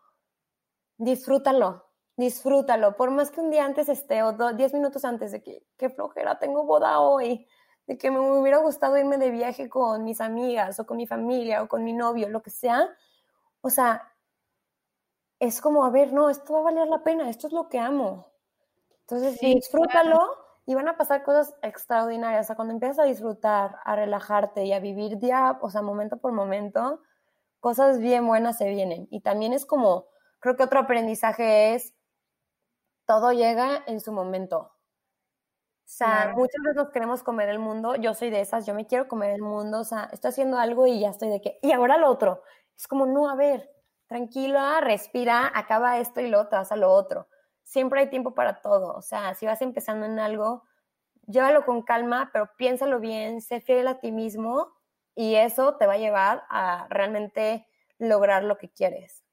[0.98, 2.96] disfrútalo, disfrútalo.
[2.96, 6.38] Por más que un día antes esté o diez minutos antes de que, qué flojera,
[6.40, 7.48] tengo boda hoy,
[7.88, 11.64] de que me hubiera gustado irme de viaje con mis amigas o con mi familia
[11.64, 12.88] o con mi novio, lo que sea.
[13.62, 14.14] O sea,
[15.40, 17.80] es como, a ver, no, esto va a valer la pena, esto es lo que
[17.80, 18.28] amo.
[19.10, 20.38] Entonces, disfrútalo
[20.68, 22.45] y van a pasar cosas extraordinarias.
[22.45, 26.18] O sea, cuando empiezas a disfrutar, a relajarte y a vivir día, o sea, momento
[26.18, 27.01] por momento,
[27.60, 29.07] cosas bien buenas se vienen.
[29.10, 30.05] Y también es como,
[30.39, 31.95] creo que otro aprendizaje es,
[33.07, 34.60] todo llega en su momento.
[34.60, 37.95] O sea, muchas veces nos queremos comer el mundo.
[37.95, 39.80] Yo soy de esas, yo me quiero comer el mundo.
[39.80, 42.43] O sea, estoy haciendo algo y ya estoy de que, y ahora lo otro.
[42.78, 43.72] Es como, no, a ver,
[44.05, 47.28] tranquila, respira, acaba esto y lo otro, haz lo otro
[47.70, 48.95] siempre hay tiempo para todo.
[48.95, 50.63] O sea, si vas empezando en algo,
[51.28, 54.74] llévalo con calma, pero piénsalo bien, sé fiel a ti mismo
[55.15, 57.67] y eso te va a llevar a realmente
[57.99, 59.24] lograr lo que quieres.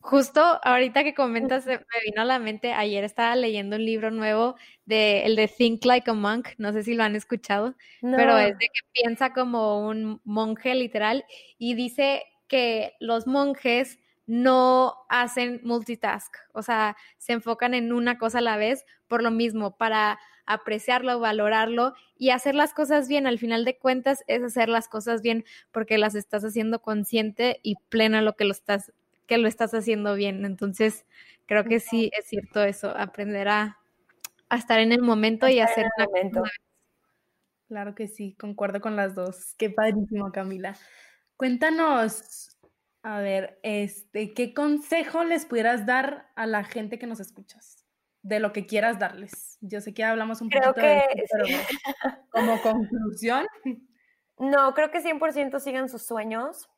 [0.00, 4.56] Justo ahorita que comentas, me vino a la mente, ayer estaba leyendo un libro nuevo
[4.84, 8.56] de el de Think Like a Monk, no sé si lo han escuchado, pero es
[8.58, 11.24] de que piensa como un monje literal
[11.58, 18.38] y dice que los monjes no hacen multitask, o sea, se enfocan en una cosa
[18.38, 23.26] a la vez por lo mismo, para apreciarlo, valorarlo y hacer las cosas bien.
[23.26, 27.76] Al final de cuentas es hacer las cosas bien porque las estás haciendo consciente y
[27.88, 28.92] plena lo que lo estás
[29.26, 30.44] que lo estás haciendo bien.
[30.44, 31.04] Entonces,
[31.46, 33.78] creo que sí es cierto eso, aprender a,
[34.50, 36.42] estar en el momento y hacer una momento.
[37.66, 39.54] Claro que sí, concuerdo con las dos.
[39.58, 40.76] Qué padrísimo, Camila.
[41.36, 42.55] Cuéntanos
[43.06, 47.86] a ver, este, ¿qué consejo les pudieras dar a la gente que nos escuchas?
[48.22, 49.58] De lo que quieras darles.
[49.60, 51.46] Yo sé que hablamos un creo poquito que, de esto, pero
[52.32, 53.46] como conclusión.
[54.38, 56.68] No, creo que 100% sigan sus sueños.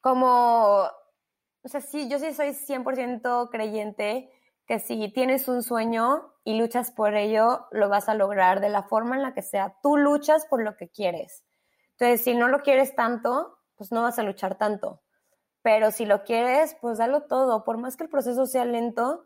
[0.00, 4.32] Como, o sea, sí, yo sí soy 100% creyente
[4.66, 8.82] que si tienes un sueño y luchas por ello, lo vas a lograr de la
[8.82, 9.76] forma en la que sea.
[9.80, 11.44] Tú luchas por lo que quieres.
[11.92, 15.03] Entonces, si no lo quieres tanto, pues no vas a luchar tanto.
[15.64, 17.64] Pero si lo quieres, pues dalo todo.
[17.64, 19.24] Por más que el proceso sea lento,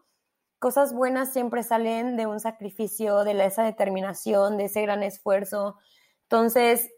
[0.60, 5.78] cosas buenas siempre salen de un sacrificio, de esa determinación, de ese gran esfuerzo.
[6.22, 6.94] Entonces,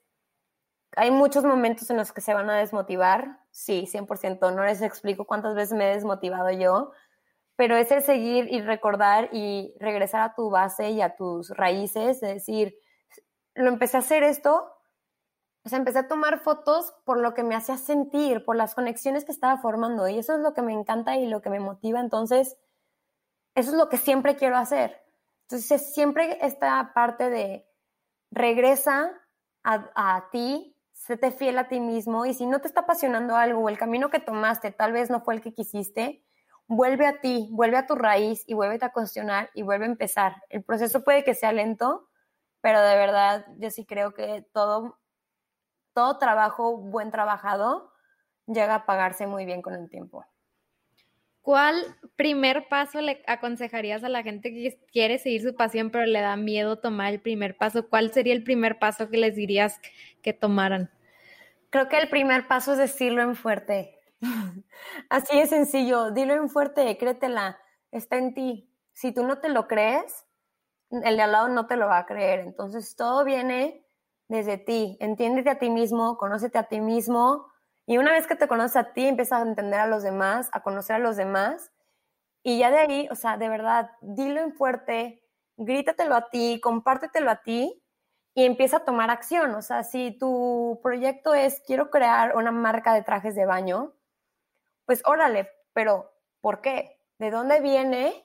[0.94, 3.40] hay muchos momentos en los que se van a desmotivar.
[3.50, 4.54] Sí, 100%.
[4.54, 6.90] No les explico cuántas veces me he desmotivado yo,
[7.56, 12.22] pero es el seguir y recordar y regresar a tu base y a tus raíces,
[12.22, 12.76] es decir,
[13.54, 14.70] lo empecé a hacer esto
[15.70, 19.32] sea, empecé a tomar fotos por lo que me hacía sentir, por las conexiones que
[19.32, 20.06] estaba formando.
[20.08, 22.00] Y eso es lo que me encanta y lo que me motiva.
[22.00, 22.58] Entonces,
[23.54, 25.00] eso es lo que siempre quiero hacer.
[25.42, 27.66] Entonces, siempre esta parte de
[28.30, 29.12] regresa
[29.64, 32.26] a, a ti, séte fiel a ti mismo.
[32.26, 35.22] Y si no te está apasionando algo o el camino que tomaste tal vez no
[35.22, 36.22] fue el que quisiste,
[36.70, 40.36] vuelve a ti, vuelve a tu raíz y vuelve a cuestionar y vuelve a empezar.
[40.48, 42.08] El proceso puede que sea lento,
[42.60, 44.99] pero de verdad yo sí creo que todo
[46.00, 47.92] todo trabajo buen trabajado
[48.46, 50.24] llega a pagarse muy bien con el tiempo.
[51.42, 56.22] ¿Cuál primer paso le aconsejarías a la gente que quiere seguir su pasión pero le
[56.22, 57.86] da miedo tomar el primer paso?
[57.86, 59.78] ¿Cuál sería el primer paso que les dirías
[60.22, 60.90] que tomaran?
[61.68, 63.98] Creo que el primer paso es decirlo en fuerte.
[65.10, 67.58] Así de sencillo, dilo en fuerte, créetela,
[67.90, 68.72] está en ti.
[68.94, 70.24] Si tú no te lo crees,
[70.90, 72.40] el de al lado no te lo va a creer.
[72.40, 73.84] Entonces todo viene
[74.30, 74.96] desde ti.
[75.00, 77.48] Entiéndete a ti mismo, conócete a ti mismo.
[77.84, 80.62] Y una vez que te conoces a ti, empiezas a entender a los demás, a
[80.62, 81.72] conocer a los demás.
[82.44, 85.24] Y ya de ahí, o sea, de verdad, dilo en fuerte,
[85.56, 87.82] grítatelo a ti, compártetelo a ti
[88.32, 89.52] y empieza a tomar acción.
[89.56, 93.94] O sea, si tu proyecto es quiero crear una marca de trajes de baño,
[94.86, 97.00] pues órale, pero ¿por qué?
[97.18, 98.24] ¿De dónde viene?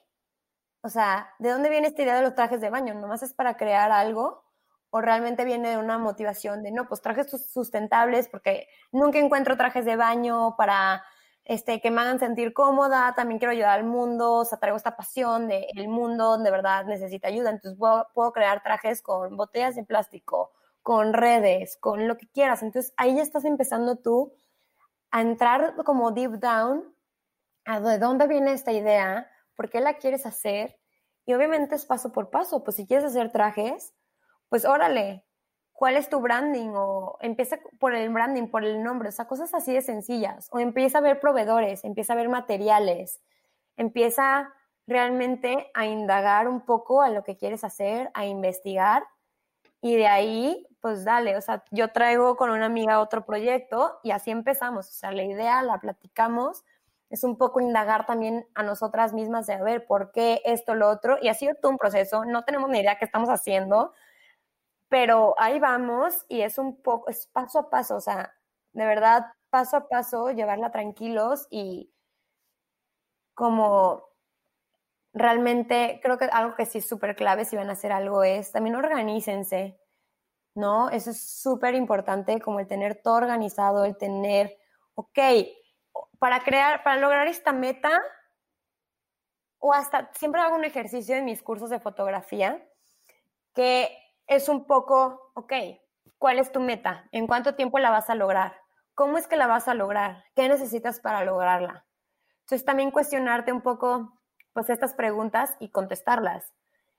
[0.82, 2.94] O sea, ¿de dónde viene esta idea de los trajes de baño?
[2.94, 4.45] ¿Nomás es para crear algo?
[4.90, 9.84] O realmente viene de una motivación de, no, pues trajes sustentables porque nunca encuentro trajes
[9.84, 11.02] de baño para
[11.46, 14.96] este, que me hagan sentir cómoda, también quiero ayudar al mundo, o sea, traigo esta
[14.96, 19.84] pasión de mundo de verdad necesita ayuda, entonces puedo, puedo crear trajes con botellas de
[19.84, 20.50] plástico,
[20.82, 24.34] con redes, con lo que quieras, entonces ahí ya estás empezando tú
[25.12, 26.92] a entrar como deep down
[27.64, 30.76] a de dónde viene esta idea, por qué la quieres hacer,
[31.26, 33.94] y obviamente es paso por paso, pues si quieres hacer trajes,
[34.48, 35.24] pues órale,
[35.72, 36.70] ¿cuál es tu branding?
[36.74, 40.48] O empieza por el branding, por el nombre, o sea, cosas así de sencillas.
[40.52, 43.20] O empieza a ver proveedores, empieza a ver materiales,
[43.76, 44.52] empieza
[44.86, 49.04] realmente a indagar un poco a lo que quieres hacer, a investigar
[49.80, 54.10] y de ahí, pues dale, o sea, yo traigo con una amiga otro proyecto y
[54.10, 56.64] así empezamos, o sea, la idea la platicamos,
[57.10, 60.88] es un poco indagar también a nosotras mismas de a ver por qué esto, lo
[60.88, 63.92] otro, y ha sido todo un proceso, no tenemos ni idea qué estamos haciendo,
[64.88, 68.34] pero ahí vamos y es un poco, es paso a paso, o sea,
[68.72, 71.92] de verdad, paso a paso, llevarla tranquilos y
[73.34, 74.04] como
[75.12, 78.52] realmente creo que algo que sí es súper clave si van a hacer algo es
[78.52, 79.80] también organícense,
[80.54, 80.90] ¿no?
[80.90, 84.56] Eso es súper importante, como el tener todo organizado, el tener,
[84.94, 85.18] ok,
[86.18, 88.02] para crear, para lograr esta meta,
[89.58, 92.62] o hasta, siempre hago un ejercicio en mis cursos de fotografía,
[93.54, 95.52] que es un poco, ok,
[96.18, 97.08] ¿cuál es tu meta?
[97.12, 98.54] ¿En cuánto tiempo la vas a lograr?
[98.94, 100.24] ¿Cómo es que la vas a lograr?
[100.34, 101.86] ¿Qué necesitas para lograrla?
[102.40, 104.20] Entonces también cuestionarte un poco,
[104.52, 106.52] pues estas preguntas y contestarlas.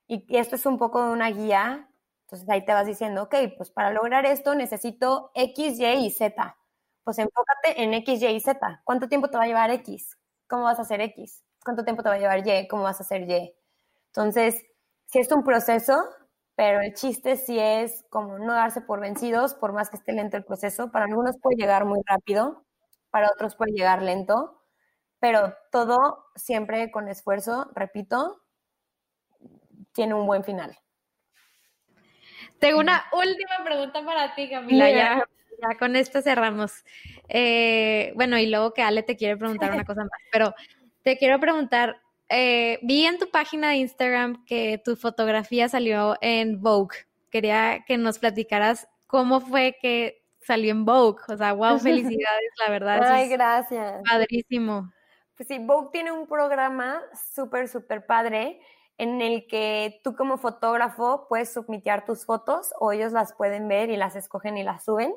[0.07, 1.89] Y esto es un poco una guía.
[2.21, 6.57] Entonces ahí te vas diciendo, ok, pues para lograr esto necesito X, Y y Z.
[7.03, 8.81] Pues enfócate en X, Y y Z.
[8.83, 10.17] ¿Cuánto tiempo te va a llevar X?
[10.47, 11.43] ¿Cómo vas a hacer X?
[11.63, 12.67] ¿Cuánto tiempo te va a llevar Y?
[12.67, 13.55] ¿Cómo vas a hacer Y?
[14.07, 14.61] Entonces,
[15.07, 16.03] si es un proceso,
[16.57, 20.37] pero el chiste sí es como no darse por vencidos, por más que esté lento
[20.37, 20.91] el proceso.
[20.91, 22.65] Para algunos puede llegar muy rápido,
[23.11, 24.59] para otros puede llegar lento,
[25.19, 28.41] pero todo siempre con esfuerzo, repito,
[29.93, 30.75] tiene un buen final.
[32.57, 34.89] Tengo una última pregunta para ti, Camila.
[34.89, 35.29] Ya,
[35.61, 36.83] ya con esto cerramos.
[37.29, 40.55] Eh, bueno, y luego que Ale te quiere preguntar una cosa más, pero
[41.03, 46.61] te quiero preguntar, eh, vi en tu página de Instagram que tu fotografía salió en
[46.61, 46.97] Vogue.
[47.29, 51.21] Quería que nos platicaras cómo fue que salió en Vogue.
[51.27, 53.03] O sea, wow, felicidades, la verdad.
[53.03, 54.01] Ay, gracias.
[54.09, 54.91] Padrísimo.
[55.35, 57.01] Pues sí, Vogue tiene un programa
[57.33, 58.59] súper, súper padre
[58.97, 63.91] en el que tú como fotógrafo puedes submitear tus fotos o ellos las pueden ver
[63.91, 65.13] y las escogen y las suben.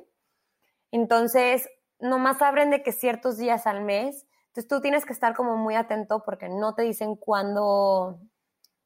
[0.90, 5.56] Entonces, nomás abren de que ciertos días al mes entonces tú tienes que estar como
[5.56, 8.18] muy atento porque no te dicen cuándo,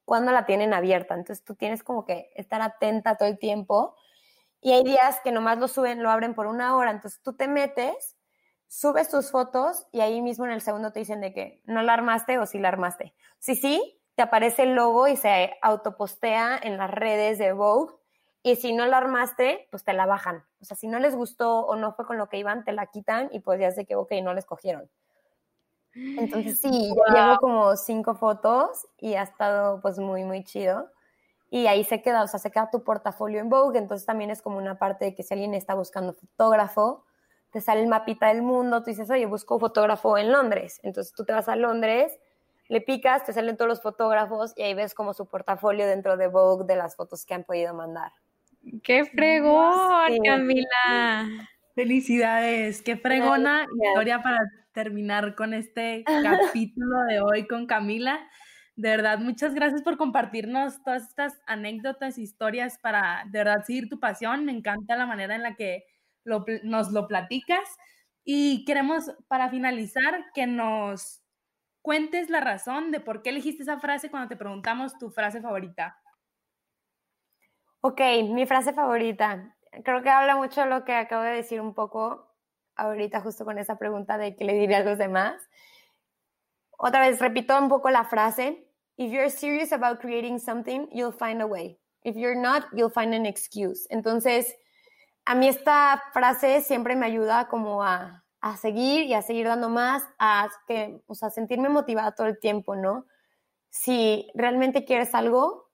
[0.06, 1.14] la tienen abierta.
[1.14, 3.96] Entonces tú tienes como que estar atenta todo el tiempo.
[4.60, 6.90] Y hay días que nomás lo suben, lo abren por una hora.
[6.90, 8.18] Entonces tú te metes,
[8.68, 11.94] subes tus fotos y ahí mismo en el segundo te dicen de que no la
[11.94, 13.14] armaste o sí la armaste.
[13.38, 17.94] Si sí, te aparece el logo y se autopostea en las redes de Vogue.
[18.42, 20.44] Y si no la armaste, pues te la bajan.
[20.60, 22.88] O sea, si no les gustó o no fue con lo que iban, te la
[22.88, 24.90] quitan y pues ya sé que, ok, no les cogieron.
[25.94, 30.90] Entonces sí, llevo como cinco fotos y ha estado pues muy, muy chido.
[31.50, 34.42] Y ahí se queda, o sea, se queda tu portafolio en Vogue, entonces también es
[34.42, 37.04] como una parte de que si alguien está buscando fotógrafo,
[37.52, 40.80] te sale el mapita del mundo, tú dices, oye, busco fotógrafo en Londres.
[40.82, 42.18] Entonces tú te vas a Londres,
[42.68, 46.26] le picas, te salen todos los fotógrafos y ahí ves como su portafolio dentro de
[46.26, 48.10] Vogue de las fotos que han podido mandar.
[48.82, 51.48] ¡Qué fregón, Camila!
[51.76, 54.40] Felicidades, qué fregona historia para
[54.74, 56.04] terminar con este
[56.52, 58.28] capítulo de hoy con Camila.
[58.76, 64.00] De verdad, muchas gracias por compartirnos todas estas anécdotas, historias para de verdad seguir tu
[64.00, 64.44] pasión.
[64.44, 65.84] Me encanta la manera en la que
[66.24, 67.76] nos lo platicas.
[68.24, 71.22] Y queremos, para finalizar, que nos
[71.82, 76.00] cuentes la razón de por qué elegiste esa frase cuando te preguntamos tu frase favorita.
[77.80, 78.00] Ok,
[78.30, 79.54] mi frase favorita.
[79.84, 82.33] Creo que habla mucho de lo que acabo de decir un poco
[82.76, 85.40] ahorita justo con esa pregunta de qué le diría a los demás.
[86.76, 88.68] Otra vez, repito un poco la frase.
[88.96, 91.78] If you're serious about creating something, you'll find a way.
[92.02, 93.86] If you're not, you'll find an excuse.
[93.90, 94.54] Entonces,
[95.24, 99.70] a mí esta frase siempre me ayuda como a, a seguir y a seguir dando
[99.70, 103.06] más, a que, o sea, sentirme motivada todo el tiempo, ¿no?
[103.70, 105.70] Si realmente quieres algo,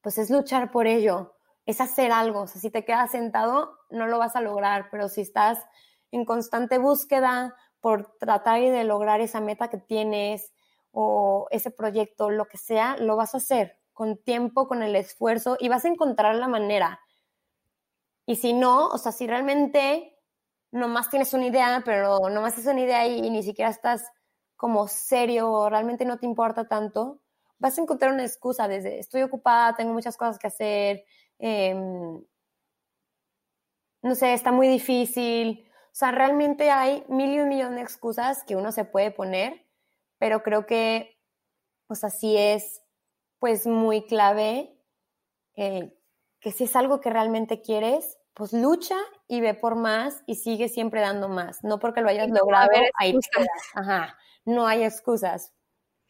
[0.00, 1.34] pues es luchar por ello,
[1.66, 2.42] es hacer algo.
[2.42, 5.58] O sea, si te quedas sentado, no lo vas a lograr, pero si estás
[6.10, 10.52] en constante búsqueda por tratar de lograr esa meta que tienes
[10.90, 15.56] o ese proyecto, lo que sea, lo vas a hacer con tiempo, con el esfuerzo
[15.58, 17.00] y vas a encontrar la manera.
[18.26, 20.16] Y si no, o sea, si realmente
[20.70, 24.04] nomás tienes una idea, pero nomás es una idea y, ni siquiera estás
[24.56, 27.20] como serio o realmente no te importa tanto,
[27.58, 31.04] vas a encontrar una excusa desde estoy ocupada, tengo muchas cosas que hacer,
[31.38, 32.22] em,
[34.02, 35.67] no sé, está muy difícil.
[35.98, 39.66] O sea, realmente hay mil y un millón de excusas que uno se puede poner,
[40.18, 41.18] pero creo que,
[41.88, 42.84] pues así es,
[43.40, 44.78] pues muy clave
[45.56, 45.92] eh,
[46.38, 48.94] que si es algo que realmente quieres, pues lucha
[49.26, 51.64] y ve por más y sigue siempre dando más.
[51.64, 52.70] No porque lo hayas logrado,
[53.00, 53.18] ahí
[53.74, 55.52] Ajá, no hay excusas.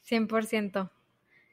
[0.04, 0.90] 100%.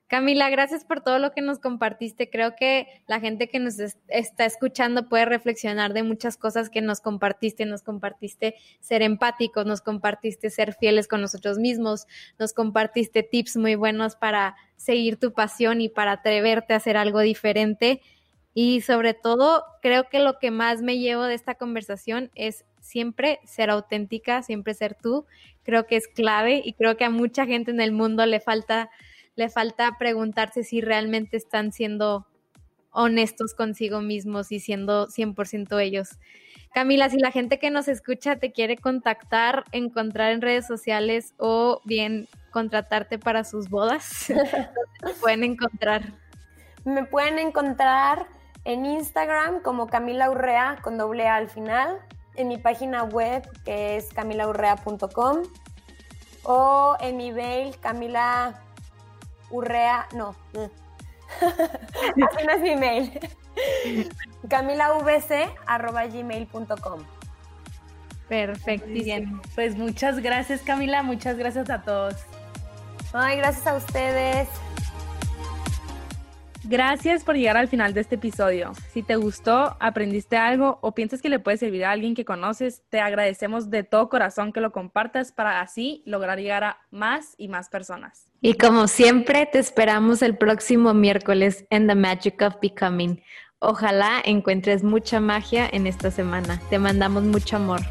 [0.08, 2.30] Camila, gracias por todo lo que nos compartiste.
[2.30, 7.02] Creo que la gente que nos está escuchando puede reflexionar de muchas cosas que nos
[7.02, 7.66] compartiste.
[7.66, 12.06] Nos compartiste ser empáticos, nos compartiste ser fieles con nosotros mismos,
[12.38, 17.22] nos compartiste tips muy buenos para seguir tu pasión y para atreverte a hacer algo
[17.22, 18.02] diferente.
[18.54, 23.40] Y sobre todo, creo que lo que más me llevo de esta conversación es siempre
[23.44, 25.26] ser auténtica, siempre ser tú.
[25.64, 28.92] Creo que es clave y creo que a mucha gente en el mundo le falta
[29.36, 32.26] le falta preguntarse si realmente están siendo
[32.92, 36.10] honestos consigo mismos y siendo 100% ellos.
[36.74, 41.82] Camila, si la gente que nos escucha te quiere contactar, encontrar en redes sociales o
[41.84, 44.70] bien contratarte para sus bodas, ¿dónde
[45.02, 46.14] te pueden encontrar?
[46.86, 48.28] Me pueden encontrar
[48.64, 52.00] en Instagram como Camila Urrea con doble A al final,
[52.36, 55.44] en mi página web que es camilaurrea.com
[56.44, 58.65] o en mi mail camila
[59.56, 60.36] Urrea, no.
[61.42, 63.20] Así no es mi mail.
[64.50, 67.04] camilavc.gmail.com
[68.28, 68.88] Perfecto.
[68.88, 69.40] Bien.
[69.54, 72.16] Pues muchas gracias Camila, muchas gracias a todos.
[73.14, 74.50] Ay, gracias a ustedes.
[76.68, 78.72] Gracias por llegar al final de este episodio.
[78.92, 82.82] Si te gustó, aprendiste algo o piensas que le puede servir a alguien que conoces,
[82.90, 87.50] te agradecemos de todo corazón que lo compartas para así lograr llegar a más y
[87.50, 88.28] más personas.
[88.42, 93.22] Y como siempre, te esperamos el próximo miércoles en The Magic of Becoming.
[93.60, 96.60] Ojalá encuentres mucha magia en esta semana.
[96.72, 97.82] Te mandamos mucho amor.